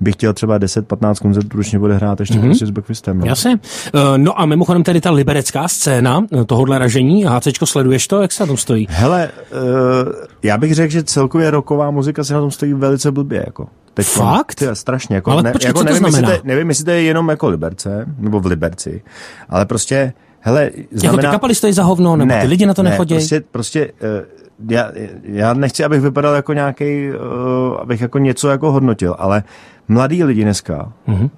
bych 0.00 0.14
chtěl 0.14 0.32
třeba 0.32 0.58
10-15 0.58 1.22
koncertů 1.22 1.56
ročně 1.56 1.78
bude 1.78 1.94
hrát 1.94 2.20
ještě 2.20 2.34
mm-hmm. 2.34 2.44
prostě 2.44 2.66
s 2.66 2.70
Backfistem. 2.70 3.18
No. 3.18 3.26
Jasně. 3.26 3.58
Uh, 3.94 4.00
no 4.16 4.40
a 4.40 4.46
mimochodem 4.46 4.82
tedy 4.82 5.00
ta 5.00 5.10
liberecká 5.10 5.68
scéna 5.68 6.26
eh, 6.40 6.44
tohohle 6.44 6.78
ražení, 6.78 7.24
HCčko, 7.24 7.66
sleduješ 7.66 8.08
to, 8.08 8.22
jak 8.22 8.32
se 8.32 8.42
na 8.42 8.46
tom 8.46 8.56
stojí? 8.56 8.86
Hele, 8.90 9.30
uh, 9.52 10.12
já 10.42 10.58
bych 10.58 10.74
řekl, 10.74 10.92
že 10.92 11.02
celkově 11.02 11.50
roková 11.50 11.90
muzika 11.90 12.24
se 12.24 12.34
na 12.34 12.40
tom 12.40 12.50
stojí 12.50 12.74
velice 12.74 13.10
blbě. 13.10 13.42
Jako. 13.46 13.66
Teď 13.94 14.06
Fakt? 14.06 14.62
Je 14.62 14.74
strašně. 14.74 15.14
Jako, 15.14 15.30
ale 15.30 15.42
ne, 15.42 15.52
počkej, 15.52 15.68
jako 15.68 15.78
co 15.78 15.84
nevím, 15.84 16.02
to 16.02 16.10
znamená? 16.10 16.28
Jestli 16.28 16.42
to, 16.42 16.48
nevím, 16.48 16.68
jestli 16.68 16.84
to 16.84 16.90
je 16.90 17.02
jenom 17.02 17.28
jako 17.28 17.48
Liberce, 17.48 18.06
nebo 18.18 18.40
v 18.40 18.46
Liberci, 18.46 19.02
ale 19.48 19.66
prostě, 19.66 20.12
hele, 20.40 20.70
znamená... 20.90 21.22
Jako 21.22 21.28
ty 21.28 21.32
kapely 21.32 21.54
stojí 21.54 21.72
za 21.72 21.82
hovno, 21.82 22.16
nebo 22.16 22.28
ne, 22.28 22.40
ty 22.40 22.46
lidi 22.46 22.66
na 22.66 22.74
to 22.74 22.82
ne, 22.82 22.90
nechodí? 22.90 23.14
Prostě, 23.14 23.42
prostě 23.50 23.92
uh, 23.92 24.43
já, 24.68 24.92
já 25.22 25.54
nechci, 25.54 25.84
abych 25.84 26.00
vypadal 26.00 26.34
jako 26.34 26.52
nějaký, 26.52 27.10
uh, 27.10 27.80
abych 27.80 28.00
jako 28.00 28.18
něco 28.18 28.48
jako 28.48 28.72
hodnotil, 28.72 29.16
ale 29.18 29.42
mladí 29.88 30.24
lidi 30.24 30.42
dneska, 30.42 30.92
mm-hmm. 31.08 31.30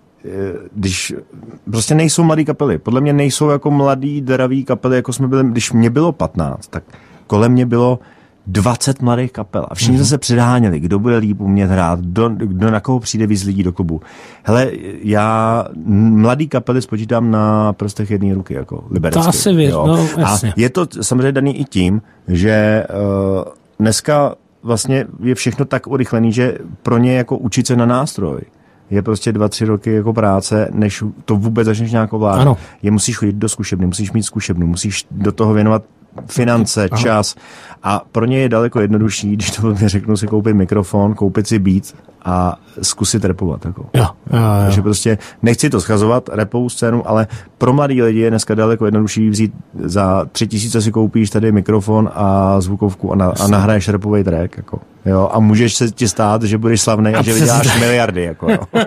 když 0.74 1.14
prostě 1.70 1.94
nejsou 1.94 2.22
mladý 2.22 2.44
kapely. 2.44 2.78
Podle 2.78 3.00
mě 3.00 3.12
nejsou 3.12 3.50
jako 3.50 3.70
mladý, 3.70 4.20
dravý 4.20 4.64
kapely, 4.64 4.96
jako 4.96 5.12
jsme 5.12 5.28
byli, 5.28 5.44
když 5.44 5.72
mě 5.72 5.90
bylo 5.90 6.12
15, 6.12 6.66
tak 6.66 6.84
kolem 7.26 7.52
mě 7.52 7.66
bylo 7.66 7.98
20 8.46 9.02
mladých 9.02 9.32
kapel 9.32 9.66
a 9.68 9.74
všichni 9.74 9.98
mm-hmm. 9.98 10.04
se 10.04 10.18
předháněli, 10.18 10.80
kdo 10.80 10.98
bude 10.98 11.16
líp 11.16 11.40
umět 11.40 11.70
hrát, 11.70 12.00
kdo, 12.00 12.28
kdo 12.28 12.70
na 12.70 12.80
koho 12.80 13.00
přijde 13.00 13.26
víc 13.26 13.44
lidí 13.44 13.62
do 13.62 13.72
klubu. 13.72 14.00
Hele, 14.42 14.70
já 15.02 15.64
mladý 15.86 16.48
kapely 16.48 16.82
spočítám 16.82 17.30
na 17.30 17.72
prostech 17.72 18.10
jedné 18.10 18.34
ruky, 18.34 18.54
jako 18.54 18.84
liberecky. 18.90 19.22
To 19.22 19.28
asi 19.28 19.52
věř, 19.52 19.74
no 19.74 20.08
jasně. 20.18 20.50
A 20.50 20.54
je 20.56 20.70
to 20.70 20.86
samozřejmě 21.00 21.32
daný 21.32 21.60
i 21.60 21.64
tím, 21.64 22.02
že 22.28 22.84
uh, 22.90 23.44
dneska 23.78 24.34
vlastně 24.62 25.06
je 25.22 25.34
všechno 25.34 25.64
tak 25.64 25.86
urychlený, 25.86 26.32
že 26.32 26.58
pro 26.82 26.98
ně 26.98 27.16
jako 27.16 27.38
učit 27.38 27.66
se 27.66 27.76
na 27.76 27.86
nástroj 27.86 28.40
je 28.90 29.02
prostě 29.02 29.32
dva, 29.32 29.48
tři 29.48 29.64
roky 29.64 29.92
jako 29.92 30.12
práce, 30.12 30.68
než 30.72 31.04
to 31.24 31.36
vůbec 31.36 31.64
začneš 31.64 31.92
nějak 31.92 32.12
ovládat. 32.12 32.58
Je 32.82 32.90
musíš 32.90 33.16
chodit 33.16 33.36
do 33.36 33.48
zkušebny, 33.48 33.86
musíš 33.86 34.12
mít 34.12 34.22
zkušebnu, 34.22 34.66
musíš 34.66 35.06
do 35.10 35.32
toho 35.32 35.54
věnovat 35.54 35.82
finance, 36.26 36.88
Aha. 36.92 37.02
čas. 37.02 37.34
A 37.82 38.02
pro 38.12 38.24
ně 38.24 38.38
je 38.38 38.48
daleko 38.48 38.80
jednodušší, 38.80 39.32
když 39.32 39.50
to 39.50 39.74
řeknu, 39.74 40.16
si 40.16 40.26
koupit 40.26 40.54
mikrofon, 40.54 41.14
koupit 41.14 41.46
si 41.46 41.58
beat 41.58 41.94
a 42.24 42.56
zkusit 42.82 43.24
repovat. 43.24 43.64
Jako. 43.64 43.86
Jo, 43.94 44.06
jo, 44.32 44.38
jo. 44.38 44.42
Takže 44.64 44.82
prostě 44.82 45.18
nechci 45.42 45.70
to 45.70 45.80
schazovat, 45.80 46.28
repovou 46.32 46.68
scénu, 46.68 47.08
ale 47.08 47.26
pro 47.58 47.72
mladý 47.72 48.02
lidi 48.02 48.20
je 48.20 48.30
dneska 48.30 48.54
daleko 48.54 48.84
jednodušší 48.84 49.30
vzít 49.30 49.52
za 49.74 50.26
tři 50.32 50.46
tisíce 50.46 50.82
si 50.82 50.92
koupíš 50.92 51.30
tady 51.30 51.52
mikrofon 51.52 52.10
a 52.14 52.60
zvukovku 52.60 53.12
a, 53.12 53.16
na, 53.16 53.32
a 53.40 53.48
nahraješ 53.48 53.88
repový 53.88 54.24
track. 54.24 54.56
Jako. 54.56 54.80
Jo, 55.06 55.30
a 55.32 55.40
můžeš 55.40 55.74
se 55.74 55.90
ti 55.90 56.08
stát, 56.08 56.42
že 56.42 56.58
budeš 56.58 56.80
slavný 56.80 57.14
a, 57.14 57.18
a 57.18 57.22
že 57.22 57.34
vyděláš 57.34 57.80
miliardy. 57.80 58.22
Jako, 58.22 58.50
jo. 58.50 58.58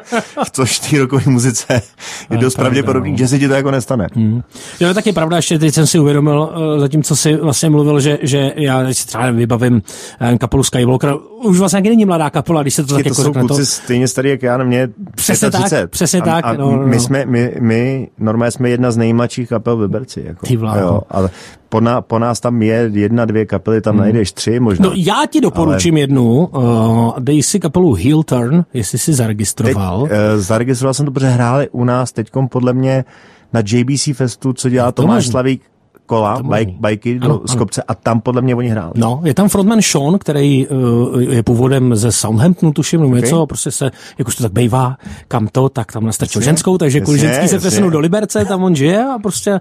Což 0.52 0.80
v 0.80 0.90
té 0.90 1.00
rokové 1.00 1.24
muzice 1.26 1.82
je 2.30 2.38
dost 2.38 2.56
pravděpodobný, 2.56 3.12
no. 3.12 3.18
že 3.18 3.28
se 3.28 3.40
ti 3.40 3.48
to 3.48 3.54
jako 3.54 3.72
nestane. 3.72 4.08
Hmm. 4.14 4.42
Jo, 4.80 4.94
tak 4.94 5.06
je 5.06 5.14
pravda, 5.14 5.36
ještě 5.36 5.60
teď 5.60 5.74
jsem 5.74 5.88
si 5.88 6.00
uvědomil, 6.00 6.54
eh, 6.54 6.80
zatímco 6.80 7.16
si 7.16 7.36
vlastně 7.36 7.70
mluvil, 7.70 8.00
že, 8.00 8.18
že 8.22 8.54
já 8.56 8.84
si 8.94 9.08
třeba 9.08 9.32
vybavím 9.32 9.82
eh, 10.22 10.38
kapelu 10.38 10.64
Skywalker, 10.64 11.16
už 11.44 11.60
vlastně 11.60 11.82
není 11.82 12.06
mladá 12.06 12.30
kapela, 12.30 12.62
když 12.62 12.74
se 12.74 12.84
to 12.84 12.96
tak 12.96 13.06
jako 13.06 13.24
jsou 13.24 13.34
kluci 13.34 13.62
to... 13.62 13.66
stejně 13.66 14.08
starý 14.08 14.30
jak 14.30 14.44
já, 14.44 14.58
na 14.58 14.64
mě 14.64 14.90
Přesně 15.16 15.50
35. 15.50 15.80
tak, 15.80 15.90
přesně 15.90 16.22
a, 16.22 16.26
tak. 16.26 16.46
A 16.46 16.54
no, 16.54 16.72
no. 16.72 16.88
My, 16.88 17.00
jsme, 17.00 17.26
my, 17.26 17.56
my 17.60 18.10
normálně 18.18 18.52
jsme 18.52 18.70
jedna 18.70 18.92
z 18.92 18.98
nejmladších 18.98 19.50
kapel 19.50 19.78
v 19.78 19.82
Liberci. 19.82 20.24
Jako. 20.26 20.46
Ty 20.46 20.54
jo, 20.54 21.02
ale 21.10 21.30
po, 21.70 21.82
na, 21.82 22.02
po 22.02 22.20
nás 22.20 22.40
tam 22.40 22.62
je 22.62 22.90
jedna, 22.94 23.26
dvě 23.26 23.46
kapely, 23.46 23.82
tam 23.82 23.96
hmm. 23.96 24.02
najdeš 24.02 24.32
tři 24.32 24.60
možná. 24.60 24.86
No 24.86 24.92
já 24.96 25.24
ti 25.30 25.42
doporučím 25.42 25.94
ale... 25.94 26.00
jednu, 26.00 26.46
uh, 26.46 27.20
dej 27.20 27.44
si 27.44 27.60
kapelu 27.60 27.94
Heel 27.94 28.24
Turn, 28.24 28.66
jestli 28.74 28.98
jsi 28.98 29.14
zaregistroval. 29.14 30.02
Teď, 30.02 30.12
uh, 30.12 30.42
zaregistroval 30.42 30.94
jsem 30.94 31.06
to, 31.06 31.12
protože 31.12 31.30
hráli 31.30 31.70
u 31.72 31.84
nás 31.84 32.12
teďkom 32.12 32.48
podle 32.48 32.74
mě 32.74 33.06
na 33.54 33.62
JBC 33.66 34.10
Festu, 34.14 34.54
co 34.54 34.70
dělá 34.70 34.92
to 34.92 35.02
Tomáš 35.02 35.28
Slavík, 35.28 35.62
kola, 36.10 36.42
bike, 36.44 36.74
bajky 36.80 37.20
do 37.20 37.42
z 37.46 37.56
kopce 37.56 37.84
a 37.84 37.96
tam 37.96 38.22
podle 38.22 38.42
mě 38.42 38.56
oni 38.56 38.70
hráli. 38.70 38.92
No, 38.96 39.22
je 39.24 39.34
tam 39.34 39.50
frontman 39.50 39.82
Sean, 39.82 40.20
který 40.20 40.68
uh, 40.68 41.22
je 41.22 41.44
původem 41.44 41.96
ze 41.96 42.12
Southamptonu, 42.12 42.74
tuším, 42.74 43.02
okay. 43.02 43.22
něco, 43.22 43.46
prostě 43.46 43.72
se, 43.72 43.92
jak 44.18 44.28
už 44.28 44.36
to 44.36 44.44
tak 44.44 44.52
bývá, 44.52 44.98
kam 45.28 45.48
to, 45.48 45.70
tak 45.70 45.92
tam 45.92 46.06
nastrčil 46.06 46.42
ženskou, 46.42 46.78
takže 46.78 47.02
kvůli 47.02 47.20
ženský 47.20 47.48
se 47.48 47.58
přesunul 47.58 47.92
do 47.92 48.00
Liberce, 48.00 48.46
tam 48.46 48.64
on 48.64 48.76
žije 48.76 49.06
a 49.06 49.20
prostě 49.20 49.60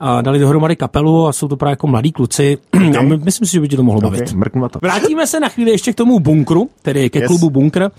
a 0.00 0.22
dali 0.22 0.38
dohromady 0.38 0.76
kapelu 0.76 1.26
a 1.26 1.32
jsou 1.32 1.48
to 1.48 1.56
právě 1.56 1.72
jako 1.72 1.86
mladí 1.86 2.12
kluci. 2.12 2.58
Okay. 2.76 2.96
A 2.96 3.02
my, 3.02 3.16
myslím 3.16 3.46
si, 3.46 3.52
že 3.52 3.60
by 3.60 3.68
ti 3.68 3.76
to 3.76 3.82
mohlo 3.82 3.98
okay. 3.98 4.10
bavit. 4.10 4.72
to. 4.72 4.78
Vrátíme 4.82 5.26
se 5.26 5.40
na 5.40 5.48
chvíli 5.48 5.70
ještě 5.70 5.92
k 5.92 5.94
tomu 5.94 6.20
bunkru, 6.20 6.68
tedy 6.82 7.10
ke 7.10 7.18
yes. 7.18 7.26
klubu 7.26 7.50
Bunkr. 7.50 7.90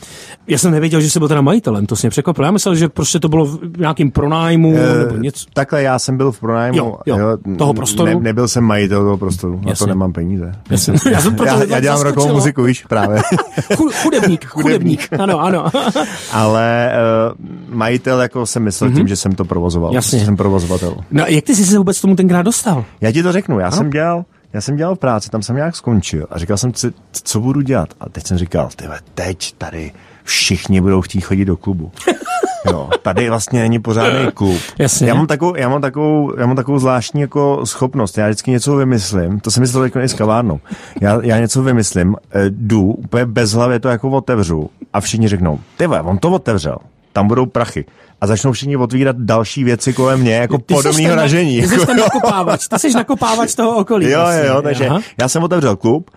Já 0.48 0.58
jsem 0.58 0.72
nevěděl, 0.72 1.02
že 1.02 1.10
se 1.10 1.20
byl 1.20 1.28
teda 1.28 1.42
majitelem, 1.42 1.86
to 1.86 1.96
mě 2.04 2.10
překvapilo. 2.10 2.46
Já 2.46 2.52
myslel, 2.52 2.76
že 2.76 2.90
prostě 2.90 3.20
to 3.20 3.30
bylo 3.30 3.46
v 3.46 3.80
nějakým 3.80 4.12
pronájmu 4.12 4.70
uh, 4.70 4.78
nebo 4.98 5.18
něco. 5.18 5.46
Takhle 5.54 5.84
já 5.84 6.00
jsem 6.00 6.18
byl 6.18 6.32
v 6.32 6.40
pronájmu. 6.40 6.78
Jo, 6.78 6.98
jo, 7.06 7.18
jo 7.18 7.38
toho 7.58 7.74
prostoru. 7.96 8.20
Ne, 8.20 8.24
nebyl 8.24 8.48
jsem 8.48 8.64
majitel 8.64 9.04
toho 9.04 9.18
prostoru, 9.18 9.54
Jasně. 9.54 9.70
na 9.70 9.76
to 9.76 9.86
nemám 9.86 10.14
peníze. 10.14 10.52
Jasně. 10.70 10.94
Já, 11.12 11.22
jsem 11.22 11.36
já, 11.46 11.64
já 11.64 11.80
dělám 11.80 12.02
rokovou 12.02 12.34
muziku, 12.34 12.64
víš, 12.64 12.86
právě. 12.90 13.22
chudebník, 14.04 14.46
chudebník, 14.46 15.10
ano, 15.20 15.40
ano. 15.40 15.66
Ale 16.32 16.92
uh, 17.70 17.76
majitel 17.76 18.22
jako 18.22 18.46
jsem 18.46 18.64
myslel 18.64 18.90
mm-hmm. 18.90 18.96
tím, 18.96 19.08
že 19.08 19.16
jsem 19.16 19.36
to 19.36 19.46
provozoval. 19.46 19.94
Jasně. 19.94 20.26
Jsem 20.26 20.38
provozovatel. 20.38 20.96
No 21.12 21.24
jak 21.28 21.44
ty 21.44 21.56
jsi 21.56 21.66
se 21.66 21.78
vůbec 21.78 22.02
tomu 22.02 22.16
tenkrát 22.16 22.42
dostal? 22.42 22.86
Já 23.02 23.12
ti 23.12 23.24
to 23.24 23.32
řeknu, 23.32 23.60
já 23.60 23.70
no. 23.70 23.72
jsem 23.72 23.90
dělal 23.90 24.26
já 24.54 24.62
jsem 24.62 24.76
dělal 24.76 24.96
práci, 24.96 25.30
tam 25.30 25.42
jsem 25.42 25.56
nějak 25.56 25.76
skončil 25.76 26.28
a 26.30 26.38
říkal 26.38 26.58
jsem, 26.58 26.74
co, 26.74 26.90
co 27.12 27.40
budu 27.40 27.62
dělat. 27.62 27.90
A 28.00 28.10
teď 28.10 28.28
jsem 28.28 28.38
říkal, 28.38 28.70
tyhle, 28.76 29.00
teď 29.14 29.56
tady 29.58 29.92
všichni 30.24 30.82
budou 30.82 31.02
chtít 31.02 31.22
chodit 31.22 31.46
do 31.46 31.58
klubu. 31.58 31.92
Jo, 32.66 32.90
tady 33.02 33.30
vlastně 33.30 33.60
není 33.62 33.80
pořádný 33.80 34.32
klub. 34.34 34.62
Jasně. 34.78 35.08
Já 35.08 35.14
mám 35.14 35.28
takovou, 35.28 35.56
já 35.56 35.70
mám 35.70 35.82
takovou, 35.82 36.34
já 36.40 36.46
mám 36.46 36.56
takovou 36.56 36.80
zvláštní 36.80 37.22
jako 37.22 37.66
schopnost. 37.66 38.18
Já 38.18 38.28
vždycky 38.28 38.52
něco 38.52 38.76
vymyslím. 38.76 39.40
To 39.40 39.52
jsem 39.52 39.62
myslel 39.62 39.84
jako 39.84 40.00
i 40.00 40.10
s 40.10 40.14
kavárnou. 40.14 40.60
Já, 41.02 41.20
já 41.24 41.40
něco 41.40 41.64
vymyslím, 41.64 42.16
eh, 42.32 42.46
jdu, 42.50 42.82
úplně 42.82 43.26
bez 43.26 43.52
hlavy 43.52 43.80
to 43.80 43.90
jako 43.90 44.10
otevřu 44.10 44.70
a 44.94 45.02
všichni 45.02 45.28
řeknou, 45.28 45.60
ty 45.78 45.88
on 45.88 46.18
to 46.18 46.32
otevřel 46.32 46.78
tam 47.14 47.28
budou 47.28 47.46
prachy. 47.46 47.86
A 48.22 48.28
začnou 48.28 48.52
všichni 48.52 48.78
otvírat 48.78 49.16
další 49.20 49.64
věci 49.64 49.94
kolem 49.94 50.20
mě, 50.20 50.34
jako 50.34 50.60
podobného 50.60 51.16
ražení. 51.16 51.62
Ty 51.62 51.68
jsi 51.68 51.86
ten 51.86 51.98
nakopávač, 52.00 52.68
ty 52.68 52.80
jsi 52.80 52.94
nakopávač 52.94 53.56
toho 53.56 53.78
okolí. 53.78 54.10
Jo, 54.10 54.20
jo, 54.20 54.46
jo, 54.46 54.62
takže 54.62 54.88
Aha. 54.88 55.00
já 55.22 55.28
jsem 55.28 55.44
otevřel 55.44 55.76
klub, 55.76 56.12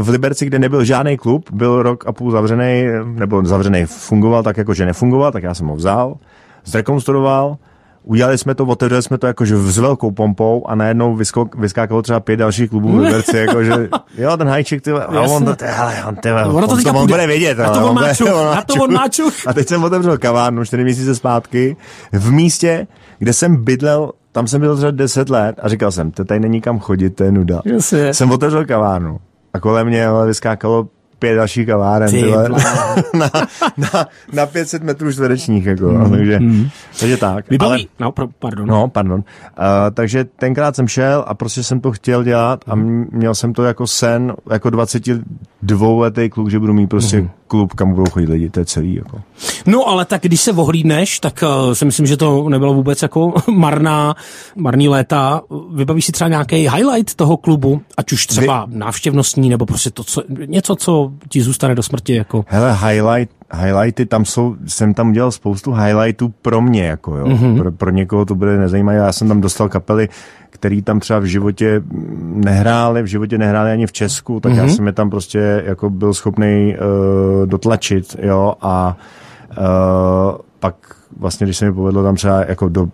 v 0.00 0.08
Liberci, 0.08 0.46
kde 0.46 0.58
nebyl 0.58 0.84
žádný 0.84 1.16
klub, 1.16 1.50
byl 1.52 1.82
rok 1.82 2.06
a 2.06 2.12
půl 2.12 2.30
zavřený, 2.30 2.86
nebo 3.04 3.44
zavřený 3.44 3.86
fungoval 3.86 4.42
tak, 4.42 4.56
jako 4.56 4.74
že 4.74 4.86
nefungoval, 4.86 5.32
tak 5.32 5.42
já 5.42 5.54
jsem 5.54 5.66
ho 5.66 5.76
vzal, 5.76 6.16
zrekonstruoval, 6.64 7.56
udělali 8.02 8.38
jsme 8.38 8.54
to, 8.54 8.64
otevřeli 8.64 9.02
jsme 9.02 9.18
to 9.18 9.26
jakože 9.26 9.56
s 9.56 9.78
velkou 9.78 10.10
pompou 10.10 10.64
a 10.66 10.74
najednou 10.74 11.16
vyskok, 11.16 11.54
vyskákalo 11.54 12.02
třeba 12.02 12.20
pět 12.20 12.36
dalších 12.36 12.70
klubů 12.70 12.92
v 12.92 12.98
Liberci, 12.98 13.36
jakože 13.36 13.72
jo, 14.18 14.36
ten 14.36 14.48
hajček, 14.48 14.82
ty, 14.82 14.92
a 14.92 15.20
on 15.20 15.44
to, 15.44 15.56
ty, 15.56 15.64
hele, 15.68 16.04
on, 16.08 16.16
ty, 16.16 16.32
on, 16.32 16.64
on, 16.64 16.82
to, 16.82 16.90
on 16.92 17.06
bude 17.06 17.26
vědět. 17.26 17.58
Na 17.58 17.70
to 17.70 17.90
on 17.90 17.94
má 17.94 18.14
čuch, 18.14 18.28
na 18.28 18.62
to 18.62 18.74
on 18.74 18.92
má 18.92 19.08
čuch. 19.08 19.34
A 19.46 19.52
teď 19.52 19.68
jsem 19.68 19.84
otevřel 19.84 20.18
kavárnu 20.18 20.64
čtyři 20.64 20.84
měsíce 20.84 21.14
zpátky 21.14 21.76
v 22.12 22.32
místě, 22.32 22.86
kde 23.18 23.32
jsem 23.32 23.64
bydlel 23.64 24.12
tam 24.32 24.46
jsem 24.46 24.60
byl 24.60 24.76
třeba 24.76 24.90
10 24.90 25.28
let 25.28 25.56
a 25.62 25.68
říkal 25.68 25.92
jsem, 25.92 26.10
to 26.10 26.24
tady 26.24 26.40
není 26.40 26.60
kam 26.60 26.78
chodit, 26.78 27.10
to 27.10 27.24
je 27.24 27.32
nuda. 27.32 27.60
Jasně. 27.64 28.14
Jsem 28.14 28.30
otevřel 28.30 28.64
kavárnu 28.64 29.18
a 29.56 29.60
kolem 29.60 29.86
mě 29.86 30.06
ale 30.06 30.26
vyskákalo 30.26 30.88
pět 31.18 31.34
dalších 31.34 31.66
kaváren 31.66 32.10
tyhle, 32.10 32.48
na, 33.14 33.30
na, 33.76 34.06
na 34.32 34.46
500 34.46 34.82
metrů 34.82 35.12
čtverečních. 35.12 35.66
Jako, 35.66 35.88
mm, 35.88 36.10
takže, 36.10 36.38
mm. 36.40 36.68
takže 37.00 37.16
tak. 37.16 37.50
Vybaví. 37.50 37.72
Ale, 37.72 37.84
no, 38.00 38.12
pro, 38.12 38.28
pardon. 38.38 38.68
No, 38.68 38.88
pardon. 38.88 39.18
Uh, 39.18 39.24
takže 39.94 40.24
tenkrát 40.24 40.76
jsem 40.76 40.88
šel 40.88 41.24
a 41.26 41.34
prostě 41.34 41.62
jsem 41.62 41.80
to 41.80 41.92
chtěl 41.92 42.24
dělat 42.24 42.64
a 42.66 42.74
měl 43.10 43.34
jsem 43.34 43.52
to 43.52 43.62
jako 43.62 43.86
sen, 43.86 44.32
jako 44.50 44.70
22 44.70 45.88
letý 46.00 46.30
kluk, 46.30 46.50
že 46.50 46.58
budu 46.58 46.72
mít 46.72 46.86
prostě 46.86 47.20
mm. 47.20 47.30
Klub, 47.48 47.72
kam 47.72 47.94
budou 47.94 48.10
chodit 48.10 48.28
lidi, 48.28 48.50
to 48.50 48.60
je 48.60 48.66
celý. 48.66 48.94
Jako. 48.94 49.20
No, 49.66 49.88
ale 49.88 50.04
tak 50.04 50.22
když 50.22 50.40
se 50.40 50.52
ohlídneš, 50.52 51.20
tak 51.20 51.44
uh, 51.66 51.72
si 51.72 51.84
myslím, 51.84 52.06
že 52.06 52.16
to 52.16 52.48
nebylo 52.48 52.74
vůbec 52.74 53.02
jako 53.02 53.34
marná, 53.50 54.14
marný 54.56 54.88
léta. 54.88 55.40
Vybavíš 55.74 56.04
si 56.04 56.12
třeba 56.12 56.28
nějaký 56.28 56.56
highlight 56.56 57.14
toho 57.14 57.36
klubu, 57.36 57.80
ať 57.96 58.12
už 58.12 58.26
třeba 58.26 58.64
Vy... 58.64 58.78
návštěvnostní, 58.78 59.48
nebo 59.48 59.66
prostě 59.66 59.90
to, 59.90 60.04
co, 60.04 60.22
něco, 60.46 60.76
co 60.76 61.12
ti 61.28 61.42
zůstane 61.42 61.74
do 61.74 61.82
smrti. 61.82 62.14
Jako. 62.14 62.44
Hele, 62.48 62.78
highlight, 62.88 63.35
highlighty, 63.52 64.06
tam 64.06 64.24
jsou, 64.24 64.56
jsem 64.66 64.94
tam 64.94 65.08
udělal 65.08 65.30
spoustu 65.30 65.72
highlightů 65.72 66.34
pro 66.42 66.60
mě, 66.60 66.86
jako 66.86 67.16
jo. 67.16 67.26
Mm-hmm. 67.26 67.58
Pro, 67.58 67.72
pro 67.72 67.90
někoho 67.90 68.24
to 68.24 68.34
bude 68.34 68.58
nezajímavé. 68.58 68.98
Já 68.98 69.12
jsem 69.12 69.28
tam 69.28 69.40
dostal 69.40 69.68
kapely, 69.68 70.08
který 70.50 70.82
tam 70.82 71.00
třeba 71.00 71.18
v 71.18 71.24
životě 71.24 71.82
nehráli, 72.22 73.02
v 73.02 73.06
životě 73.06 73.38
nehráli 73.38 73.70
ani 73.70 73.86
v 73.86 73.92
Česku, 73.92 74.40
tak 74.40 74.52
mm-hmm. 74.52 74.56
já 74.56 74.62
mhm. 74.62 74.72
jsem 74.72 74.86
je 74.86 74.92
tam 74.92 75.10
prostě 75.10 75.62
jako 75.66 75.90
byl 75.90 76.14
schopný 76.14 76.76
uh, 76.76 77.46
dotlačit, 77.46 78.16
jo, 78.22 78.54
a 78.60 78.96
uh, 79.58 79.64
pak 80.60 80.74
vlastně, 81.18 81.46
když 81.46 81.56
se 81.56 81.64
mi 81.64 81.72
povedlo 81.72 82.02
tam 82.02 82.14
třeba 82.14 82.44
jako 82.48 82.68
do, 82.68 82.88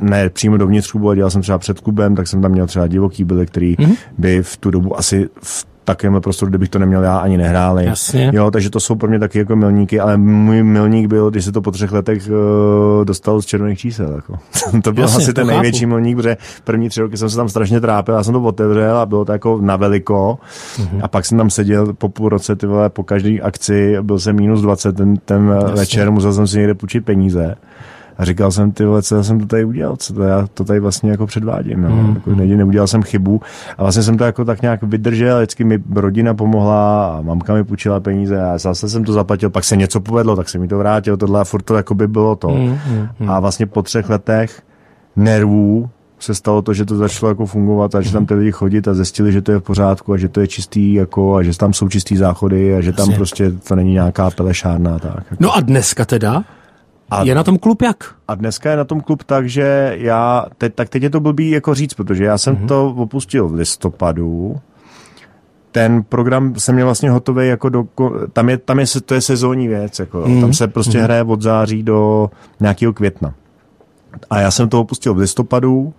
ne 0.00 0.30
přímo 0.30 0.56
dovnitř 0.56 0.90
klubu, 0.90 1.06
ale 1.06 1.16
dělal 1.16 1.30
jsem 1.30 1.42
třeba 1.42 1.58
před 1.58 1.80
klubem, 1.80 2.16
tak 2.16 2.28
jsem 2.28 2.42
tam 2.42 2.50
měl 2.50 2.66
třeba 2.66 2.86
divoký 2.86 3.24
byly, 3.24 3.46
který 3.46 3.76
mm-hmm. 3.76 3.96
by 4.18 4.42
v 4.42 4.56
tu 4.56 4.70
dobu 4.70 4.98
asi 4.98 5.28
v 5.42 5.66
takovémhle 5.88 6.20
prostoru, 6.20 6.48
kdybych 6.48 6.68
to 6.68 6.78
neměl 6.78 7.02
já, 7.02 7.18
ani 7.18 7.36
nehráli. 7.36 7.84
Jasně. 7.84 8.30
Jo, 8.34 8.50
takže 8.50 8.70
to 8.70 8.80
jsou 8.80 8.94
pro 8.94 9.08
mě 9.08 9.18
taky 9.18 9.38
jako 9.38 9.56
milníky, 9.56 10.00
ale 10.00 10.16
můj 10.16 10.62
milník 10.62 11.06
byl, 11.06 11.30
když 11.30 11.44
se 11.44 11.52
to 11.52 11.62
po 11.62 11.70
třech 11.70 11.92
letech 11.92 12.28
uh, 12.28 13.04
dostal 13.04 13.42
z 13.42 13.46
červených 13.46 13.78
čísel. 13.78 14.12
Jako. 14.16 14.34
to 14.82 14.92
byl 14.92 15.02
Jasně, 15.02 15.24
asi 15.24 15.32
ten 15.32 15.46
chápu. 15.46 15.60
největší 15.60 15.86
milník, 15.86 16.16
protože 16.16 16.36
první 16.64 16.88
tři 16.88 17.00
roky 17.00 17.16
jsem 17.16 17.30
se 17.30 17.36
tam 17.36 17.48
strašně 17.48 17.80
trápil, 17.80 18.14
já 18.14 18.22
jsem 18.22 18.34
to 18.34 18.42
otevřel 18.42 18.98
a 18.98 19.06
bylo 19.06 19.24
to 19.24 19.32
jako 19.32 19.58
na 19.60 19.76
veliko. 19.76 20.38
Mm-hmm. 20.76 21.00
A 21.02 21.08
pak 21.08 21.26
jsem 21.26 21.38
tam 21.38 21.50
seděl 21.50 21.92
po 21.92 22.08
půl 22.08 22.28
roce, 22.28 22.56
ty 22.56 22.66
vole, 22.66 22.90
po 22.90 23.02
každé 23.02 23.40
akci 23.40 23.96
byl 24.02 24.18
jsem 24.18 24.36
minus 24.36 24.60
20 24.60 24.96
ten, 24.96 25.16
ten 25.16 25.54
večer, 25.74 26.10
musel 26.10 26.32
jsem 26.32 26.46
si 26.46 26.58
někde 26.58 26.74
půjčit 26.74 27.04
peníze 27.04 27.54
A 28.18 28.24
říkal 28.24 28.52
jsem, 28.52 28.72
ty 28.72 28.84
vole, 28.84 29.02
co 29.02 29.16
já 29.16 29.22
jsem 29.22 29.40
to 29.40 29.46
tady 29.46 29.64
udělal, 29.64 29.96
co 29.96 30.14
to 30.14 30.22
já 30.22 30.46
to 30.54 30.64
tady 30.64 30.80
vlastně 30.80 31.10
jako 31.10 31.26
předvádím. 31.26 31.82
No. 31.82 31.88
Mm. 31.88 32.14
Jako, 32.14 32.34
ne, 32.34 32.46
neudělal 32.46 32.86
jsem 32.86 33.02
chybu 33.02 33.40
a 33.78 33.82
vlastně 33.82 34.02
jsem 34.02 34.18
to 34.18 34.24
jako 34.24 34.44
tak 34.44 34.62
nějak 34.62 34.82
vydržel, 34.82 35.38
vždycky 35.38 35.64
mi 35.64 35.78
rodina 35.94 36.34
pomohla 36.34 37.06
a 37.06 37.22
mamka 37.22 37.54
mi 37.54 37.64
půjčila 37.64 38.00
peníze 38.00 38.42
a 38.42 38.58
zase 38.58 38.88
jsem 38.88 39.04
to 39.04 39.12
zaplatil, 39.12 39.50
pak 39.50 39.64
se 39.64 39.76
něco 39.76 40.00
povedlo, 40.00 40.36
tak 40.36 40.48
se 40.48 40.58
mi 40.58 40.68
to 40.68 40.78
vrátil, 40.78 41.16
tohle 41.16 41.40
a 41.40 41.44
furt 41.44 41.62
to 41.62 41.74
jako 41.74 41.94
by 41.94 42.08
bylo 42.08 42.36
to. 42.36 42.48
Mm, 42.48 42.78
mm, 43.20 43.30
A 43.30 43.40
vlastně 43.40 43.66
po 43.66 43.82
třech 43.82 44.08
letech 44.10 44.62
nervů 45.16 45.90
se 46.20 46.34
stalo 46.34 46.62
to, 46.62 46.74
že 46.74 46.84
to 46.84 46.96
začalo 46.96 47.30
jako 47.30 47.46
fungovat 47.46 47.94
a 47.94 48.00
že 48.00 48.12
tam 48.12 48.26
ty 48.26 48.34
lidi 48.34 48.52
chodit 48.52 48.88
a 48.88 48.94
zjistili, 48.94 49.32
že 49.32 49.42
to 49.42 49.52
je 49.52 49.58
v 49.58 49.62
pořádku 49.62 50.12
a 50.12 50.16
že 50.16 50.28
to 50.28 50.40
je 50.40 50.46
čistý 50.46 50.94
jako 50.94 51.36
a 51.36 51.42
že 51.42 51.58
tam 51.58 51.72
jsou 51.72 51.88
čistý 51.88 52.16
záchody 52.16 52.76
a 52.76 52.80
že 52.80 52.92
tam 52.92 53.04
Jasně. 53.04 53.16
prostě 53.16 53.50
to 53.50 53.76
není 53.76 53.92
nějaká 53.92 54.30
pelešárna. 54.30 54.98
Tak, 54.98 55.14
jako. 55.16 55.36
No 55.40 55.56
a 55.56 55.60
dneska 55.60 56.04
teda? 56.04 56.44
A, 57.10 57.22
je 57.24 57.34
na 57.34 57.44
tom 57.44 57.58
klub 57.58 57.82
jak? 57.82 58.14
A 58.28 58.34
dneska 58.34 58.70
je 58.70 58.76
na 58.76 58.84
tom 58.84 59.00
klub 59.00 59.22
tak, 59.22 59.48
že 59.48 59.96
já, 59.98 60.46
teď, 60.58 60.74
tak 60.74 60.88
teď 60.88 61.02
je 61.02 61.10
to 61.10 61.20
blbý 61.20 61.50
jako 61.50 61.74
říct, 61.74 61.94
protože 61.94 62.24
já 62.24 62.38
jsem 62.38 62.56
mm-hmm. 62.56 62.68
to 62.68 62.94
opustil 62.96 63.48
v 63.48 63.54
listopadu, 63.54 64.56
ten 65.72 66.02
program 66.02 66.54
jsem 66.58 66.74
měl 66.74 66.86
vlastně 66.86 67.10
hotový 67.10 67.48
jako 67.48 67.68
do, 67.68 67.84
tam 68.32 68.48
je, 68.48 68.58
tam 68.58 68.78
je, 68.78 68.86
to 69.04 69.14
je 69.14 69.20
sezónní 69.20 69.68
věc, 69.68 69.98
jako, 69.98 70.24
mm. 70.26 70.40
tam 70.40 70.52
se 70.52 70.68
prostě 70.68 70.98
mm. 70.98 71.04
hraje 71.04 71.22
od 71.22 71.42
září 71.42 71.82
do 71.82 72.30
nějakého 72.60 72.92
května. 72.92 73.34
A 74.30 74.40
já 74.40 74.50
jsem 74.50 74.68
to 74.68 74.80
opustil 74.80 75.14
v 75.14 75.18
listopadu, 75.18 75.92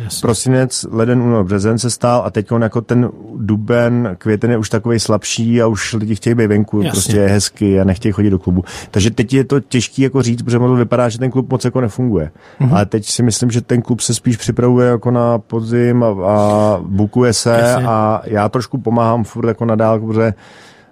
Jasně. 0.00 0.20
Prosinec, 0.20 0.86
leden, 0.90 1.22
únor, 1.22 1.44
březen 1.44 1.78
se 1.78 1.90
stál 1.90 2.22
a 2.24 2.30
teď 2.30 2.52
on 2.52 2.62
jako 2.62 2.80
ten 2.80 3.10
duben, 3.36 4.16
květen 4.18 4.50
je 4.50 4.58
už 4.58 4.68
takový 4.68 5.00
slabší 5.00 5.62
a 5.62 5.66
už 5.66 5.92
lidi 5.92 6.14
chtějí 6.14 6.34
být 6.34 6.46
venku, 6.46 6.76
Jasně. 6.76 6.90
prostě 6.90 7.16
je 7.16 7.28
hezky 7.28 7.80
a 7.80 7.84
nechtějí 7.84 8.12
chodit 8.12 8.30
do 8.30 8.38
klubu. 8.38 8.64
Takže 8.90 9.10
teď 9.10 9.32
je 9.32 9.44
to 9.44 9.60
těžké 9.60 10.02
jako 10.02 10.22
říct, 10.22 10.42
protože 10.42 10.58
to 10.58 10.74
vypadá, 10.74 11.08
že 11.08 11.18
ten 11.18 11.30
klub 11.30 11.50
moc 11.50 11.64
jako 11.64 11.80
nefunguje. 11.80 12.30
Mm-hmm. 12.60 12.74
Ale 12.74 12.86
teď 12.86 13.06
si 13.06 13.22
myslím, 13.22 13.50
že 13.50 13.60
ten 13.60 13.82
klub 13.82 14.00
se 14.00 14.14
spíš 14.14 14.36
připravuje 14.36 14.88
jako 14.88 15.10
na 15.10 15.38
podzim 15.38 16.02
a, 16.02 16.06
a 16.26 16.78
bukuje 16.82 17.32
se 17.32 17.50
Jasně. 17.50 17.86
a 17.86 18.22
já 18.24 18.48
trošku 18.48 18.78
pomáhám 18.78 19.24
furt 19.24 19.48
jako 19.48 19.64
na 19.64 19.74
dálku, 19.74 20.06
protože 20.06 20.34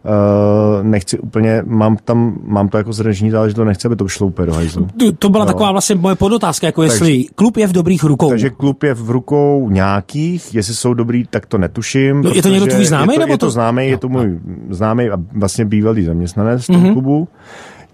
Uh, 0.05 0.87
nechci 0.87 1.19
úplně, 1.19 1.63
mám 1.67 1.97
tam, 2.05 2.39
mám 2.45 2.69
to 2.69 2.79
jako 2.79 2.93
zražení 2.93 3.31
záležitost, 3.31 3.67
nechci, 3.67 3.89
aby 3.89 3.97
to 3.97 4.09
šlo 4.09 4.27
úplně 4.27 4.47
do 4.47 4.55
hajzlu. 4.55 4.89
To, 4.99 5.13
to 5.13 5.29
byla 5.29 5.45
no. 5.45 5.53
taková 5.53 5.73
vlastně 5.73 5.97
moje 5.97 6.15
podotázka, 6.15 6.67
jako 6.67 6.83
takže, 6.83 6.95
jestli 6.95 7.25
klub 7.35 7.57
je 7.57 7.67
v 7.67 7.73
dobrých 7.73 8.05
rukou. 8.05 8.29
Takže 8.29 8.51
klub 8.51 8.83
je 8.83 8.95
v 8.95 9.11
rukou 9.11 9.69
nějakých, 9.71 10.55
jestli 10.55 10.75
jsou 10.75 10.95
dobrý, 10.95 11.25
tak 11.31 11.47
to 11.47 11.59
netuším. 11.59 12.23
No, 12.23 12.31
je 12.35 12.43
to 12.43 12.49
někdo 12.49 12.67
tvůj 12.67 12.85
známý? 12.85 13.13
Je 13.13 13.15
to, 13.15 13.21
nebo 13.21 13.33
je 13.33 13.39
to, 13.39 13.47
to 13.47 13.51
známý, 13.51 13.83
no. 13.83 13.91
je 13.91 13.99
to 13.99 14.09
můj 14.09 14.41
známý 14.71 15.11
a 15.11 15.17
vlastně 15.33 15.65
bývalý 15.65 16.05
zaměstnanec 16.05 16.69
mm-hmm. 16.69 16.93
klubu 16.93 17.29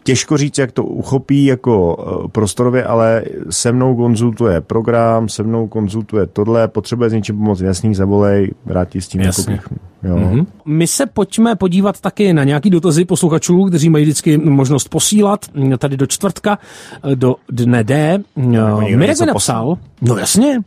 těžko 0.09 0.37
říct, 0.37 0.59
jak 0.59 0.73
to 0.73 0.85
uchopí 0.85 1.45
jako 1.45 1.97
eh, 2.25 2.29
prostorově, 2.29 2.85
ale 2.85 3.25
se 3.51 3.73
mnou 3.73 3.97
konzultuje 3.97 4.61
program, 4.61 5.29
se 5.29 5.43
mnou 5.43 5.69
konzultuje 5.69 6.27
tohle, 6.27 6.69
potřebuje 6.69 7.11
s 7.11 7.13
něčím 7.13 7.37
pomoct, 7.37 7.61
jasný, 7.61 7.95
zavolej, 7.95 8.51
rád 8.67 8.97
s 8.97 9.09
tím 9.09 9.21
jako 9.21 9.43
bych, 9.43 9.69
jo. 10.03 10.17
Mm-hmm. 10.17 10.47
My 10.65 10.87
se 10.87 11.07
pojďme 11.07 11.57
podívat 11.57 12.01
taky 12.01 12.33
na 12.33 12.45
nějaký 12.45 12.71
dotazy 12.71 13.05
posluchačů, 13.05 13.65
kteří 13.65 13.89
mají 13.89 14.05
vždycky 14.05 14.39
možnost 14.39 14.89
posílat 14.89 15.47
tady 15.79 15.97
do 15.97 16.07
čtvrtka, 16.07 16.59
eh, 17.05 17.17
do 17.17 17.37
dne 17.51 17.85
D. 17.85 18.19
Eh, 18.37 18.97
Mirek 18.97 19.21
mi 19.21 19.27
napsal, 19.27 19.79
no 20.03 20.17
jasně, 20.17 20.61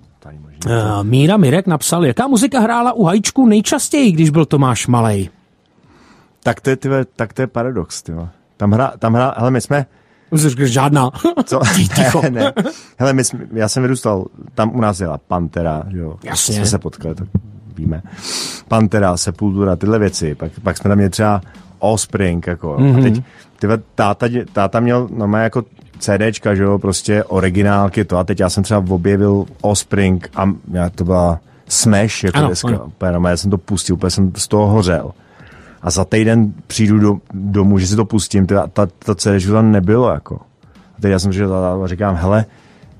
Uh, 0.65 1.03
Míra 1.03 1.37
Mirek 1.37 1.67
napsal, 1.67 2.05
jaká 2.05 2.27
muzika 2.27 2.59
hrála 2.59 2.93
u 2.93 3.03
Hajčku 3.03 3.45
nejčastěji, 3.45 4.11
když 4.11 4.29
byl 4.29 4.45
Tomáš 4.45 4.87
Malej? 4.87 5.29
Tak 6.43 6.61
to 6.61 6.69
je, 6.69 6.75
tyve, 6.75 7.05
tak 7.05 7.33
to 7.33 7.41
je 7.41 7.47
paradox, 7.47 8.01
tyve. 8.01 8.29
Tam 8.61 8.71
hra, 8.71 8.93
tam 8.99 9.13
hra, 9.13 9.33
hele, 9.37 9.51
my 9.51 9.61
jsme... 9.61 9.85
Žádná. 10.65 11.09
Co? 11.45 11.59
Ticho. 11.95 12.21
ne, 12.29 12.29
ne. 12.29 12.53
Hele, 12.97 13.13
my 13.13 13.23
jsme, 13.23 13.39
já 13.53 13.69
jsem 13.69 13.83
vyrůstal, 13.83 14.25
tam 14.55 14.75
u 14.75 14.81
nás 14.81 14.99
jela 14.99 15.17
Pantera, 15.17 15.83
jo. 15.89 16.15
Jasně. 16.23 16.55
Jsme 16.55 16.65
se 16.65 16.79
potkali, 16.79 17.15
tak 17.15 17.27
víme. 17.75 18.01
Pantera, 18.67 19.17
Sepultura, 19.17 19.75
tyhle 19.75 19.99
věci. 19.99 20.35
Pak, 20.35 20.51
pak 20.63 20.77
jsme 20.77 20.87
tam 20.87 20.97
měli 20.97 21.09
třeba 21.09 21.41
Offspring, 21.79 22.47
jako. 22.47 22.75
Mm-hmm. 22.75 22.89
A 22.89 22.93
mhm. 22.93 23.03
teď 23.03 23.23
tyhle, 23.59 23.79
táta, 23.95 24.27
táta 24.53 24.79
měl 24.79 25.07
normálně 25.11 25.43
jako 25.43 25.63
CDčka, 25.99 26.55
že 26.55 26.63
jo, 26.63 26.79
prostě 26.79 27.23
originálky 27.23 28.05
to. 28.05 28.17
A 28.17 28.23
teď 28.23 28.39
já 28.39 28.49
jsem 28.49 28.63
třeba 28.63 28.83
objevil 28.89 29.45
Offspring 29.61 30.29
a 30.35 30.53
já 30.71 30.89
to 30.89 31.03
byla 31.03 31.39
Smash, 31.67 32.23
jako 32.23 32.37
ano, 32.37 32.49
deska. 32.49 32.79
Ano. 32.99 33.29
já 33.29 33.37
jsem 33.37 33.51
to 33.51 33.57
pustil, 33.57 33.95
úplně 33.95 34.11
jsem 34.11 34.31
z 34.35 34.47
toho 34.47 34.67
hořel 34.67 35.11
a 35.83 35.91
za 35.91 36.05
týden 36.05 36.53
přijdu 36.67 36.99
do, 36.99 37.17
domů, 37.33 37.79
že 37.79 37.87
si 37.87 37.95
to 37.95 38.05
pustím, 38.05 38.47
ta, 38.47 38.67
ta, 38.67 38.87
ta 38.99 39.15
CD 39.15 39.51
tam 39.51 39.71
nebylo, 39.71 40.09
jako. 40.13 40.35
A 40.97 41.01
teď 41.01 41.11
já 41.11 41.19
jsem 41.19 41.31
říkal, 41.31 41.83
a 41.83 41.87
říkám, 41.87 42.15
hele, 42.15 42.45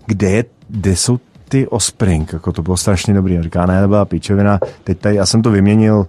kde, 0.05 0.29
je, 0.29 0.45
kde 0.69 0.95
jsou 0.95 1.19
ty 1.49 1.67
Ospring, 1.67 2.33
jako 2.33 2.51
to 2.51 2.61
bylo 2.61 2.77
strašně 2.77 3.13
dobrý. 3.13 3.37
A 3.37 3.41
říká, 3.41 3.65
ne, 3.65 3.81
to 3.81 3.87
byla 3.87 4.05
píčovina, 4.05 4.59
teď 4.83 4.99
tady, 4.99 5.15
já 5.15 5.25
jsem 5.25 5.41
to 5.41 5.51
vyměnil, 5.51 6.07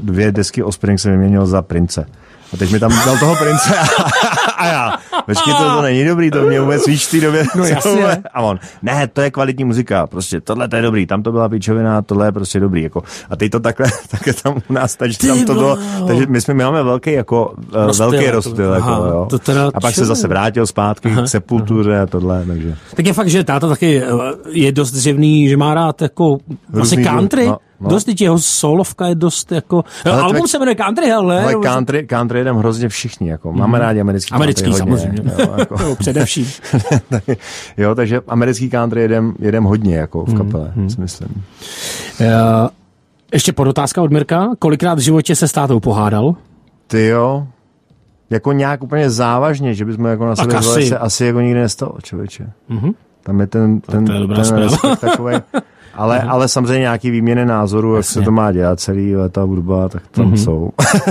dvě 0.00 0.32
desky 0.32 0.62
Ospring 0.62 1.00
jsem 1.00 1.12
vyměnil 1.12 1.46
za 1.46 1.62
Prince. 1.62 2.06
A 2.52 2.56
teď 2.56 2.72
mi 2.72 2.80
tam 2.80 2.90
dal 3.06 3.18
toho 3.18 3.36
prince 3.36 3.78
a, 3.78 3.84
a 4.56 4.66
já, 4.66 4.92
počkej, 5.26 5.54
to, 5.54 5.64
to 5.64 5.82
není 5.82 6.04
dobrý, 6.04 6.30
to 6.30 6.42
mě 6.42 6.60
vůbec 6.60 6.86
víš 6.86 7.06
v 7.06 7.10
té 7.10 7.20
době. 7.20 7.44
No 7.56 7.64
jasně. 7.64 8.22
A 8.34 8.40
on, 8.40 8.58
ne, 8.82 9.08
to 9.08 9.20
je 9.20 9.30
kvalitní 9.30 9.64
muzika, 9.64 10.06
prostě 10.06 10.40
tohle 10.40 10.68
to 10.68 10.76
je 10.76 10.82
dobrý, 10.82 11.06
tam 11.06 11.22
to 11.22 11.32
byla 11.32 11.48
píčovina, 11.48 12.02
tohle 12.02 12.26
je 12.26 12.32
prostě 12.32 12.60
dobrý. 12.60 12.82
Jako. 12.82 13.02
A 13.30 13.36
teď 13.36 13.52
to 13.52 13.60
takhle, 13.60 13.86
takhle 14.10 14.32
tam 14.32 14.62
u 14.70 14.72
nás, 14.72 14.96
takže 14.96 15.18
tam 15.18 15.44
to 15.44 15.54
bylo, 15.54 15.78
takže 16.06 16.26
my 16.26 16.40
jsme, 16.40 16.54
my 16.54 16.64
máme 16.64 16.82
velký, 16.82 17.12
jako, 17.12 17.54
eh, 17.74 17.86
rozptyl, 17.86 18.10
velký 18.10 18.30
rozptyl. 18.30 18.72
Jako, 18.72 18.90
jo. 18.90 19.26
To 19.30 19.38
teda 19.38 19.70
a 19.74 19.80
pak 19.80 19.94
se 19.94 20.04
zase 20.04 20.28
vrátil 20.28 20.66
zpátky 20.66 21.08
aha, 21.08 21.22
k 21.22 21.28
sepultuře 21.28 21.94
aha. 21.94 22.02
a 22.02 22.06
tohle. 22.06 22.44
Takže. 22.46 22.74
Tak 22.96 23.06
je 23.06 23.12
fakt, 23.12 23.28
že 23.28 23.44
táta 23.44 23.68
taky 23.68 24.02
eh, 24.02 24.06
je 24.50 24.72
dost 24.72 24.92
zjevný, 24.92 25.48
že 25.48 25.56
má 25.56 25.74
rád 25.74 26.02
jako 26.02 26.38
asi 26.80 27.04
country. 27.04 27.46
No 27.46 27.58
No. 27.80 27.90
Dost 27.90 28.20
jeho 28.20 28.38
solovka 28.38 29.06
je 29.06 29.14
dost 29.14 29.52
jako... 29.52 29.84
Ale 30.04 30.22
album 30.22 30.48
se 30.48 30.58
jmenuje 30.58 30.74
Country, 30.74 31.12
ale... 31.12 31.42
Ale 31.42 31.54
country, 31.54 32.06
country 32.06 32.38
jedem 32.38 32.56
hrozně 32.56 32.88
všichni, 32.88 33.30
jako. 33.30 33.52
Máme 33.52 33.78
mm. 33.78 33.84
rádi 33.84 34.00
americký 34.00 34.34
Americký 34.34 34.62
country 34.62 34.78
samozřejmě. 34.78 35.22
Hodně, 35.30 35.44
jo, 35.44 35.54
jako. 35.58 35.96
Především. 35.98 36.46
jo, 37.76 37.94
takže 37.94 38.20
americký 38.28 38.70
country 38.70 39.00
jedem, 39.00 39.34
jedem 39.38 39.64
hodně, 39.64 39.96
jako 39.96 40.24
v 40.24 40.28
mhm, 40.28 40.36
kapele, 40.36 40.72
mm. 40.74 40.90
si 40.90 41.00
myslím. 41.00 41.28
Uh, 42.20 42.26
ještě 43.32 43.52
podotázka 43.52 44.02
od 44.02 44.12
Mirka. 44.12 44.48
Kolikrát 44.58 44.94
v 44.94 45.00
životě 45.00 45.36
se 45.36 45.48
s 45.48 45.52
tátou 45.52 45.80
pohádal? 45.80 46.34
Ty 46.86 47.06
jo, 47.06 47.46
jako 48.30 48.52
nějak 48.52 48.82
úplně 48.82 49.10
závažně, 49.10 49.74
že 49.74 49.84
bychom 49.84 50.04
jako 50.04 50.26
na 50.26 50.36
sebe 50.36 50.54
asi. 50.54 50.86
se 50.86 50.98
asi 50.98 51.24
jako 51.24 51.40
nikdy 51.40 51.60
nestalo, 51.60 51.92
člověče. 52.02 52.52
Mm-hmm. 52.70 52.94
Tam 53.22 53.40
je 53.40 53.46
ten, 53.46 53.80
ten, 53.80 54.04
to 54.04 54.12
je 54.12 54.20
ten 54.28 54.96
takový, 55.00 55.34
ale, 55.94 56.18
mm-hmm. 56.18 56.30
ale 56.30 56.48
samozřejmě 56.48 56.78
nějaký 56.78 57.10
výměny 57.10 57.46
názoru, 57.46 57.96
jak 57.96 58.04
se 58.04 58.22
to 58.22 58.30
má 58.30 58.52
dělat 58.52 58.80
celý 58.80 59.16
leta 59.16 59.42
hudba, 59.42 59.88
tak 59.88 60.02
tam 60.10 60.32
mm-hmm. 60.32 60.44
jsou. 60.44 60.70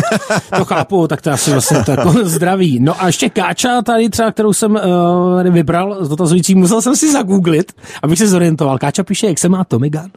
to 0.58 0.66
chápu, 0.66 1.08
tak 1.08 1.22
to 1.22 1.32
asi 1.32 1.52
vlastně 1.52 1.84
to 1.84 1.92
jako 1.92 2.12
zdraví. 2.24 2.80
No 2.80 3.04
a 3.04 3.08
ještě 3.08 3.30
Káča 3.30 3.82
tady 3.82 4.10
třeba, 4.10 4.32
kterou 4.32 4.54
jsem 4.54 4.72
uh, 4.72 5.44
vybral 5.44 6.06
z 6.06 6.10
dotazující, 6.10 6.56
musel 6.56 6.82
jsem 6.82 6.96
si 6.96 7.12
zagooglit, 7.12 7.72
abych 8.04 8.18
se 8.18 8.28
zorientoval. 8.28 8.78
Káča 8.78 9.04
píše, 9.04 9.28
jak 9.28 9.40
se 9.40 9.50
má 9.50 9.64
Tommy 9.64 9.90
Gun. 9.90 10.12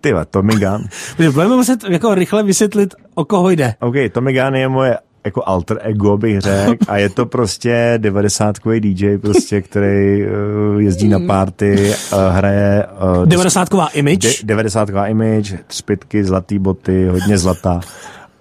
Ty 0.00 0.14
Tommy 0.30 0.54
Gun. 0.54 0.84
Budeme 1.32 1.56
muset 1.56 1.84
jako 1.88 2.14
rychle 2.14 2.42
vysvětlit, 2.42 2.94
o 3.14 3.24
koho 3.24 3.50
jde. 3.50 3.74
OK, 3.80 3.94
Tommy 4.12 4.32
Gun 4.32 4.54
je 4.54 4.68
moje 4.68 4.98
jako 5.24 5.42
alter 5.46 5.78
ego 5.82 6.18
bych 6.18 6.40
řekl 6.40 6.84
a 6.88 6.96
je 6.96 7.10
to 7.10 7.26
prostě 7.26 7.94
90 7.96 8.56
DJ 8.80 9.18
prostě, 9.18 9.60
který 9.60 10.26
uh, 10.26 10.80
jezdí 10.82 11.08
na 11.08 11.18
party, 11.26 11.94
uh, 12.12 12.18
hraje... 12.18 12.86
Uh, 13.18 13.26
90 13.26 13.68
image? 13.94 14.44
90 14.44 14.88
image, 15.08 15.58
třpitky, 15.66 16.24
zlatý 16.24 16.58
boty, 16.58 17.08
hodně 17.08 17.38
zlata 17.38 17.80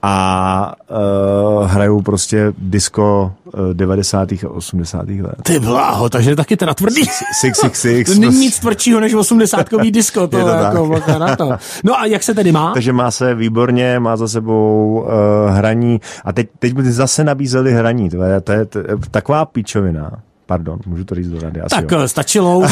a 0.02 0.76
uh, 0.90 1.68
hrajou 1.68 2.02
prostě 2.02 2.54
disco 2.58 3.34
uh, 3.46 3.74
90. 3.74 4.32
a 4.32 4.50
80. 4.50 5.10
let. 5.10 5.36
Ty 5.44 5.60
bláho, 5.60 6.10
takže 6.10 6.36
taky 6.36 6.58
teda 6.58 6.74
tvrdý. 6.74 7.06
666. 7.42 8.06
to 8.06 8.14
není 8.14 8.26
prostě. 8.26 8.40
nic 8.40 8.60
tvrdšího 8.60 9.00
než 9.00 9.14
80 9.14 9.68
disco. 9.92 10.28
To, 10.28 10.38
je 10.38 10.44
to 10.44 10.50
jako, 10.50 11.02
na 11.20 11.36
to. 11.36 11.52
No 11.84 12.00
a 12.00 12.06
jak 12.06 12.24
se 12.24 12.34
tedy 12.34 12.52
má? 12.52 12.74
Takže 12.74 12.94
má 12.94 13.12
se 13.12 13.36
výborně, 13.36 14.00
má 14.00 14.18
za 14.18 14.28
sebou 14.28 15.00
uh, 15.02 15.56
hraní 15.56 16.02
a 16.26 16.34
teď, 16.34 16.50
teď 16.60 16.74
by 16.74 16.92
zase 16.92 17.24
nabízeli 17.24 17.74
hraní. 17.74 18.10
To 18.10 18.24
je, 18.24 18.42
to 18.42 18.52
je, 18.52 18.66
to 18.66 18.80
je 18.80 18.86
taková 19.12 19.46
píčovina. 19.46 20.12
Pardon, 20.46 20.80
můžu 20.86 21.04
to 21.04 21.16
říct 21.16 21.30
do 21.30 21.40
rady. 21.40 21.62
Asi 21.62 21.76
tak 21.76 21.92
jo. 21.92 22.08
stačilo. 22.08 22.64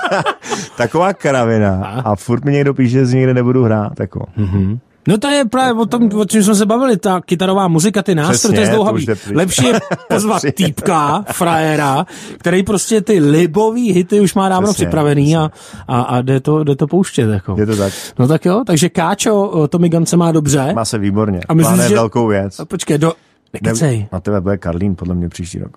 Taková 0.76 1.12
kravina. 1.12 1.84
A? 1.84 2.00
a 2.00 2.16
furt 2.16 2.44
mi 2.44 2.52
někdo 2.52 2.74
píše, 2.74 3.06
že 3.06 3.16
někde 3.16 3.34
nebudu 3.34 3.64
hrát. 3.64 4.00
Jako. 4.00 4.26
Mm-hmm. 4.38 4.78
No 5.08 5.18
to 5.18 5.28
je 5.28 5.44
právě 5.44 5.82
o 5.82 5.86
tom, 5.86 6.10
o 6.14 6.24
čem 6.24 6.42
jsme 6.42 6.54
se 6.54 6.66
bavili, 6.66 6.96
ta 6.96 7.20
kytarová 7.20 7.68
muzika, 7.68 8.02
ty 8.02 8.14
nástroje, 8.14 8.54
to 8.54 8.60
je 8.60 8.66
zdlouhavý. 8.66 9.06
Lepší 9.34 9.66
je 9.66 9.80
pozvat 10.08 10.42
týpka, 10.54 11.24
frajera, 11.32 12.06
který 12.38 12.62
prostě 12.62 13.00
ty 13.00 13.20
libový 13.20 13.92
hity 13.92 14.20
už 14.20 14.34
má 14.34 14.48
dávno 14.48 14.68
přesně, 14.68 14.86
připravený. 14.86 15.36
A, 15.36 15.50
a, 15.88 16.00
a 16.00 16.22
jde, 16.22 16.40
to, 16.40 16.64
jde 16.64 16.76
to 16.76 16.86
pouštět. 16.86 17.30
Jako. 17.30 17.56
Je 17.58 17.66
to 17.66 17.76
tak. 17.76 17.92
No 18.18 18.28
tak 18.28 18.44
jo, 18.44 18.62
takže 18.66 18.88
Káčo, 18.88 19.68
Tommy 19.68 19.88
Gance 19.88 20.16
má 20.16 20.32
dobře. 20.32 20.72
Má 20.74 20.84
se 20.84 20.98
výborně. 20.98 21.40
A 21.48 21.54
myslíš, 21.54 21.82
že... 21.82 21.94
velkou 21.94 22.26
věc. 22.26 22.60
A 22.60 22.64
počkej, 22.64 22.98
do... 22.98 23.12
Nekecej. 23.52 24.06
Na 24.12 24.20
tebe 24.20 24.40
bude 24.40 24.58
Karlín 24.58 24.94
podle 24.96 25.14
mě 25.14 25.28
příští 25.28 25.58
rok. 25.58 25.76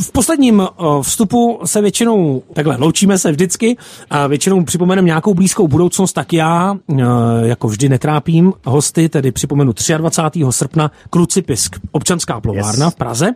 V 0.00 0.12
posledním 0.12 0.68
vstupu 1.02 1.60
se 1.64 1.80
většinou, 1.80 2.42
takhle, 2.54 2.76
loučíme 2.76 3.18
se 3.18 3.30
vždycky 3.30 3.76
a 4.10 4.26
většinou 4.26 4.64
připomeneme 4.64 5.06
nějakou 5.06 5.34
blízkou 5.34 5.68
budoucnost, 5.68 6.12
tak 6.12 6.32
já, 6.32 6.76
jako 7.42 7.68
vždy 7.68 7.88
netrápím 7.88 8.52
hosty, 8.64 9.08
tedy 9.08 9.32
připomenu 9.32 9.72
23. 9.98 10.44
srpna 10.50 10.90
Krucipisk, 11.10 11.76
občanská 11.92 12.40
plovárna 12.40 12.86
yes. 12.86 12.94
v 12.94 12.96
Praze. 12.96 13.30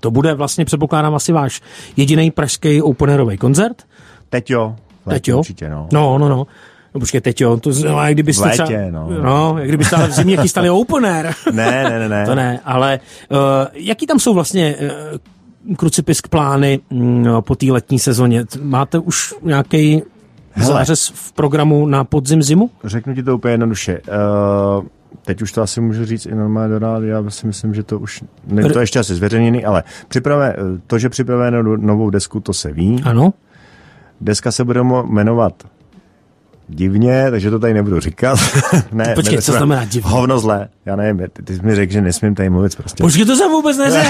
To 0.00 0.10
bude 0.10 0.34
vlastně, 0.34 0.64
předpokládám, 0.64 1.14
asi 1.14 1.32
váš 1.32 1.60
jediný 1.96 2.30
pražský 2.30 2.82
openerový 2.82 3.38
koncert. 3.38 3.82
Teď 4.28 4.50
jo. 4.50 4.76
Teď 5.08 5.28
jo? 5.28 5.38
Určitě, 5.38 5.68
no. 5.68 5.88
No, 5.92 6.18
no, 6.18 6.28
no. 6.28 6.46
No 6.96 7.00
počkej, 7.00 7.20
teď 7.20 7.40
jo, 7.40 7.56
to 7.56 7.70
no, 7.84 8.04
jak 8.04 8.14
kdybyste 8.14 8.44
létě, 8.44 8.62
třeba, 8.62 8.90
no. 8.90 9.08
no. 9.22 9.58
jak 9.58 9.68
kdybyste 9.68 9.96
ale 9.96 10.08
v 10.08 10.12
zimě 10.12 10.36
chystali 10.36 10.70
opener. 10.70 11.34
ne, 11.52 11.84
ne, 11.84 11.98
ne, 11.98 12.08
ne. 12.08 12.26
To 12.26 12.34
ne, 12.34 12.60
ale 12.64 13.00
uh, 13.30 13.38
jaký 13.74 14.06
tam 14.06 14.18
jsou 14.18 14.34
vlastně 14.34 14.76
uh, 15.70 15.76
krucipisk 15.76 16.28
plány 16.28 16.80
um, 16.88 17.26
po 17.40 17.54
té 17.54 17.66
letní 17.66 17.98
sezóně? 17.98 18.44
Máte 18.62 18.98
už 18.98 19.34
nějaký 19.42 20.02
zářez 20.56 21.12
v 21.14 21.32
programu 21.32 21.86
na 21.86 22.04
podzim 22.04 22.42
zimu? 22.42 22.70
Řeknu 22.84 23.14
ti 23.14 23.22
to 23.22 23.34
úplně 23.34 23.52
jednoduše. 23.52 24.00
Uh, 24.78 24.86
teď 25.22 25.42
už 25.42 25.52
to 25.52 25.62
asi 25.62 25.80
můžu 25.80 26.04
říct 26.04 26.26
i 26.26 26.34
normálně 26.34 26.72
do 26.72 26.78
rády, 26.78 27.08
já 27.08 27.30
si 27.30 27.46
myslím, 27.46 27.74
že 27.74 27.82
to 27.82 27.98
už, 27.98 28.24
není 28.46 28.70
to 28.70 28.80
ještě 28.80 28.98
asi 28.98 29.14
zveřejněný, 29.14 29.64
ale 29.64 29.84
připravé, 30.08 30.56
to, 30.86 30.98
že 30.98 31.08
připravujeme 31.08 31.62
novou 31.62 32.10
desku, 32.10 32.40
to 32.40 32.52
se 32.52 32.72
ví. 32.72 33.02
Ano. 33.04 33.32
Deska 34.20 34.52
se 34.52 34.64
bude 34.64 34.80
jmenovat 35.06 35.54
divně, 36.68 37.30
takže 37.30 37.50
to 37.50 37.58
tady 37.58 37.74
nebudu 37.74 38.00
říkat. 38.00 38.38
ne, 38.92 39.14
Počkej, 39.14 39.36
ne, 39.36 39.42
co 39.42 39.52
znamená 39.52 39.84
divně? 39.84 40.10
Hovno 40.10 40.38
zle. 40.38 40.68
Já 40.86 40.96
nevím, 40.96 41.28
ty, 41.32 41.42
ty 41.42 41.56
jsi 41.56 41.62
mi 41.62 41.74
řekl, 41.74 41.92
že 41.92 42.00
nesmím 42.00 42.34
tady 42.34 42.50
mluvit 42.50 42.76
prostě. 42.76 43.04
Počkej, 43.04 43.24
to 43.24 43.36
jsem 43.36 43.50
vůbec 43.50 43.78
neřekl. 43.78 44.08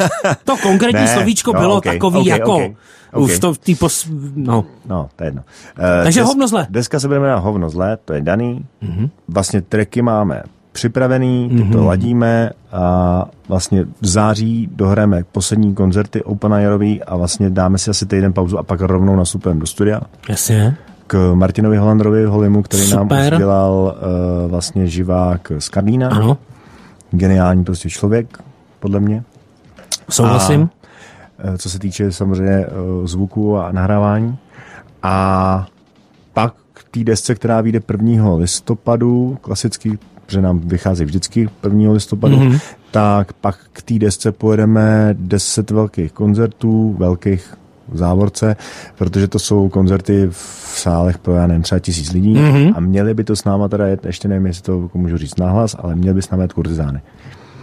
to 0.44 0.56
konkrétní 0.56 1.00
ne, 1.00 1.08
slovíčko 1.08 1.52
no, 1.52 1.60
bylo 1.60 1.76
okay, 1.76 1.92
takový 1.92 2.18
okay, 2.18 2.38
jako... 2.38 2.54
Okay. 2.54 2.74
Okay. 3.12 3.24
Už 3.24 3.38
to 3.38 3.54
v 3.54 3.58
tý 3.58 3.74
pos... 3.74 4.08
No. 4.34 4.64
No, 4.86 5.08
to 5.16 5.24
je 5.24 5.28
jedno. 5.28 5.42
Uh, 5.78 6.04
Takže 6.04 6.20
des, 6.20 6.28
hovno 6.28 6.48
zle. 6.48 6.66
Deska 6.70 7.00
se 7.00 7.08
bude 7.08 7.20
jmenovat 7.20 7.38
Hovno 7.44 7.70
zle, 7.70 7.98
to 8.04 8.12
je 8.12 8.20
daný. 8.20 8.64
Mm-hmm. 8.82 9.10
Vlastně 9.28 9.62
treky 9.62 10.02
máme 10.02 10.42
připravený, 10.72 11.48
ty 11.48 11.54
mm-hmm. 11.54 11.72
to 11.72 11.84
ladíme 11.84 12.50
a 12.72 13.24
vlastně 13.48 13.84
v 14.00 14.06
září 14.06 14.68
dohráme 14.72 15.24
poslední 15.32 15.74
koncerty 15.74 16.22
Open 16.22 16.54
Airový 16.54 17.02
a 17.02 17.16
vlastně 17.16 17.50
dáme 17.50 17.78
si 17.78 17.90
asi 17.90 18.06
týden 18.06 18.32
pauzu 18.32 18.58
a 18.58 18.62
pak 18.62 18.80
rovnou 18.80 19.16
nastupujeme 19.16 19.60
do 19.60 19.66
studia. 19.66 20.00
Jasně 20.28 20.76
k 21.06 21.34
Martinovi 21.34 21.76
Holandrovi 21.76 22.24
Holimu, 22.24 22.62
který 22.62 22.82
Super. 22.82 23.06
nám 23.10 23.32
už 23.32 23.38
dělal 23.38 23.96
uh, 24.44 24.50
vlastně 24.50 24.86
živák 24.86 25.52
z 25.58 25.68
Karlína. 25.68 26.08
Ano. 26.08 26.38
Geniální 27.10 27.64
prostě 27.64 27.90
člověk, 27.90 28.38
podle 28.80 29.00
mě. 29.00 29.24
Souhlasím. 30.10 30.70
A, 31.44 31.50
uh, 31.50 31.56
co 31.56 31.70
se 31.70 31.78
týče 31.78 32.12
samozřejmě 32.12 32.66
uh, 32.66 33.06
zvuku 33.06 33.58
a 33.58 33.72
nahrávání. 33.72 34.36
A 35.02 35.66
pak 36.32 36.54
k 36.72 36.84
té 36.90 37.04
desce, 37.04 37.34
která 37.34 37.60
vyjde 37.60 37.80
1. 37.92 38.34
listopadu, 38.34 39.38
klasický, 39.40 39.98
protože 40.26 40.42
nám 40.42 40.58
vychází 40.58 41.04
vždycky 41.04 41.48
1. 41.64 41.92
listopadu, 41.92 42.36
mm-hmm. 42.36 42.60
tak 42.90 43.32
pak 43.32 43.58
k 43.72 43.82
té 43.82 43.94
desce 43.94 44.32
pojedeme 44.32 45.14
10 45.18 45.70
velkých 45.70 46.12
koncertů, 46.12 46.96
velkých 46.98 47.54
v 47.88 47.96
závorce, 47.96 48.56
protože 48.98 49.28
to 49.28 49.38
jsou 49.38 49.68
koncerty 49.68 50.26
v 50.30 50.74
sálech 50.78 51.18
pro, 51.18 51.34
já 51.34 51.46
nevím, 51.46 51.62
třeba 51.62 51.78
tisíc 51.78 52.12
lidí 52.12 52.34
mm-hmm. 52.34 52.72
a 52.76 52.80
měli 52.80 53.14
by 53.14 53.24
to 53.24 53.36
s 53.36 53.44
náma 53.44 53.68
teda 53.68 53.86
jet, 53.86 54.06
ještě 54.06 54.28
nevím, 54.28 54.46
jestli 54.46 54.62
to 54.62 54.90
můžu 54.94 55.18
říct 55.18 55.38
nahlas, 55.38 55.76
ale 55.78 55.94
měli 55.94 56.14
by 56.14 56.22
s 56.22 56.30
náma 56.30 56.42
jet 56.42 56.52
kurtizány. 56.52 57.00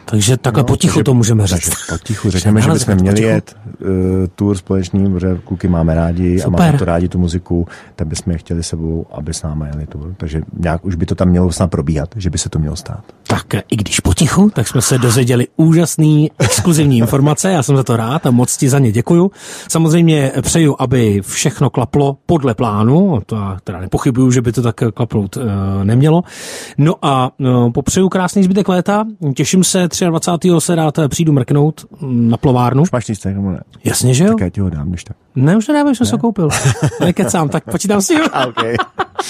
Takže 0.05 0.37
takhle 0.37 0.63
no, 0.63 0.67
potichu 0.67 0.93
takže, 0.93 1.03
to 1.03 1.13
můžeme 1.13 1.47
říct. 1.47 1.71
Potichu 1.89 2.29
řekneme, 2.29 2.61
že 2.61 2.71
bychom 2.71 2.95
měli 2.95 3.15
potichu. 3.15 3.29
jet 3.29 3.55
uh, 3.65 3.87
tour 4.35 4.57
společný, 4.57 5.11
protože 5.11 5.39
kluky 5.45 5.67
máme 5.67 5.95
rádi 5.95 6.39
Super. 6.39 6.61
a 6.61 6.65
máme 6.65 6.77
to 6.77 6.85
rádi 6.85 7.07
tu 7.07 7.19
muziku, 7.19 7.67
tak 7.95 8.07
bychom 8.07 8.31
je 8.31 8.37
chtěli 8.37 8.63
sebou, 8.63 9.05
aby 9.11 9.33
s 9.33 9.41
námi 9.41 9.65
jeli 9.73 9.87
tour. 9.87 10.13
Takže 10.17 10.41
nějak 10.57 10.85
už 10.85 10.95
by 10.95 11.05
to 11.05 11.15
tam 11.15 11.27
mělo 11.27 11.51
snad 11.51 11.71
probíhat, 11.71 12.09
že 12.15 12.29
by 12.29 12.37
se 12.37 12.49
to 12.49 12.59
mělo 12.59 12.75
stát. 12.75 13.03
Tak 13.27 13.45
i 13.69 13.75
když 13.75 13.99
potichu, 13.99 14.49
tak 14.49 14.67
jsme 14.67 14.81
se 14.81 14.97
dozvěděli 14.97 15.47
úžasný 15.55 16.31
exkluzivní 16.39 16.97
informace, 16.97 17.51
já 17.51 17.63
jsem 17.63 17.77
za 17.77 17.83
to 17.83 17.97
rád 17.97 18.25
a 18.25 18.31
moc 18.31 18.57
ti 18.57 18.69
za 18.69 18.79
ně 18.79 18.91
děkuju. 18.91 19.31
Samozřejmě 19.67 20.31
přeju, 20.41 20.75
aby 20.79 21.21
všechno 21.25 21.69
klaplo 21.69 22.17
podle 22.25 22.53
plánu, 22.53 23.21
to 23.25 23.35
já 23.35 23.57
teda 23.63 23.79
nepochybuju, 23.79 24.31
že 24.31 24.41
by 24.41 24.51
to 24.51 24.61
tak 24.61 24.83
klapnout 24.93 25.37
uh, 25.37 25.43
nemělo. 25.83 26.23
No 26.77 26.95
a 27.01 27.31
uh, 27.39 27.71
popřeju 27.71 28.09
krásný 28.09 28.43
zbytek 28.43 28.67
léta, 28.67 29.05
těším 29.35 29.63
se 29.63 29.87
23. 30.09 30.49
se 30.59 30.75
rád 30.75 30.99
přijdu 31.07 31.33
mrknout 31.33 31.85
na 32.01 32.37
plovárnu. 32.37 32.83
Lístek, 33.09 33.35
nebo 33.35 33.51
ne? 33.51 33.59
Jasně, 33.83 34.13
že 34.13 34.23
jo? 34.23 34.29
Tak 34.29 34.39
já 34.41 34.49
ti 34.49 34.61
ho 34.61 34.69
dám, 34.69 34.89
když 34.89 35.03
tak. 35.03 35.17
Ne, 35.35 35.57
už 35.57 35.65
to 35.65 35.73
dávám, 35.73 35.95
jsem 35.95 36.07
se 36.07 36.17
koupil. 36.17 36.49
Nekecám, 36.99 37.49
tak 37.49 37.63
počítám 37.71 38.01
si 38.01 38.15
ho. 38.15 38.23
okay. 38.49 38.75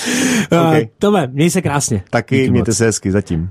okay. 0.45 0.87
Tome, 0.99 1.27
měj 1.31 1.49
se 1.49 1.61
krásně. 1.61 2.03
Taky, 2.09 2.37
Díky 2.37 2.51
mějte 2.51 2.71
moc. 2.71 2.77
se 2.77 2.85
hezky 2.85 3.11
zatím. 3.11 3.49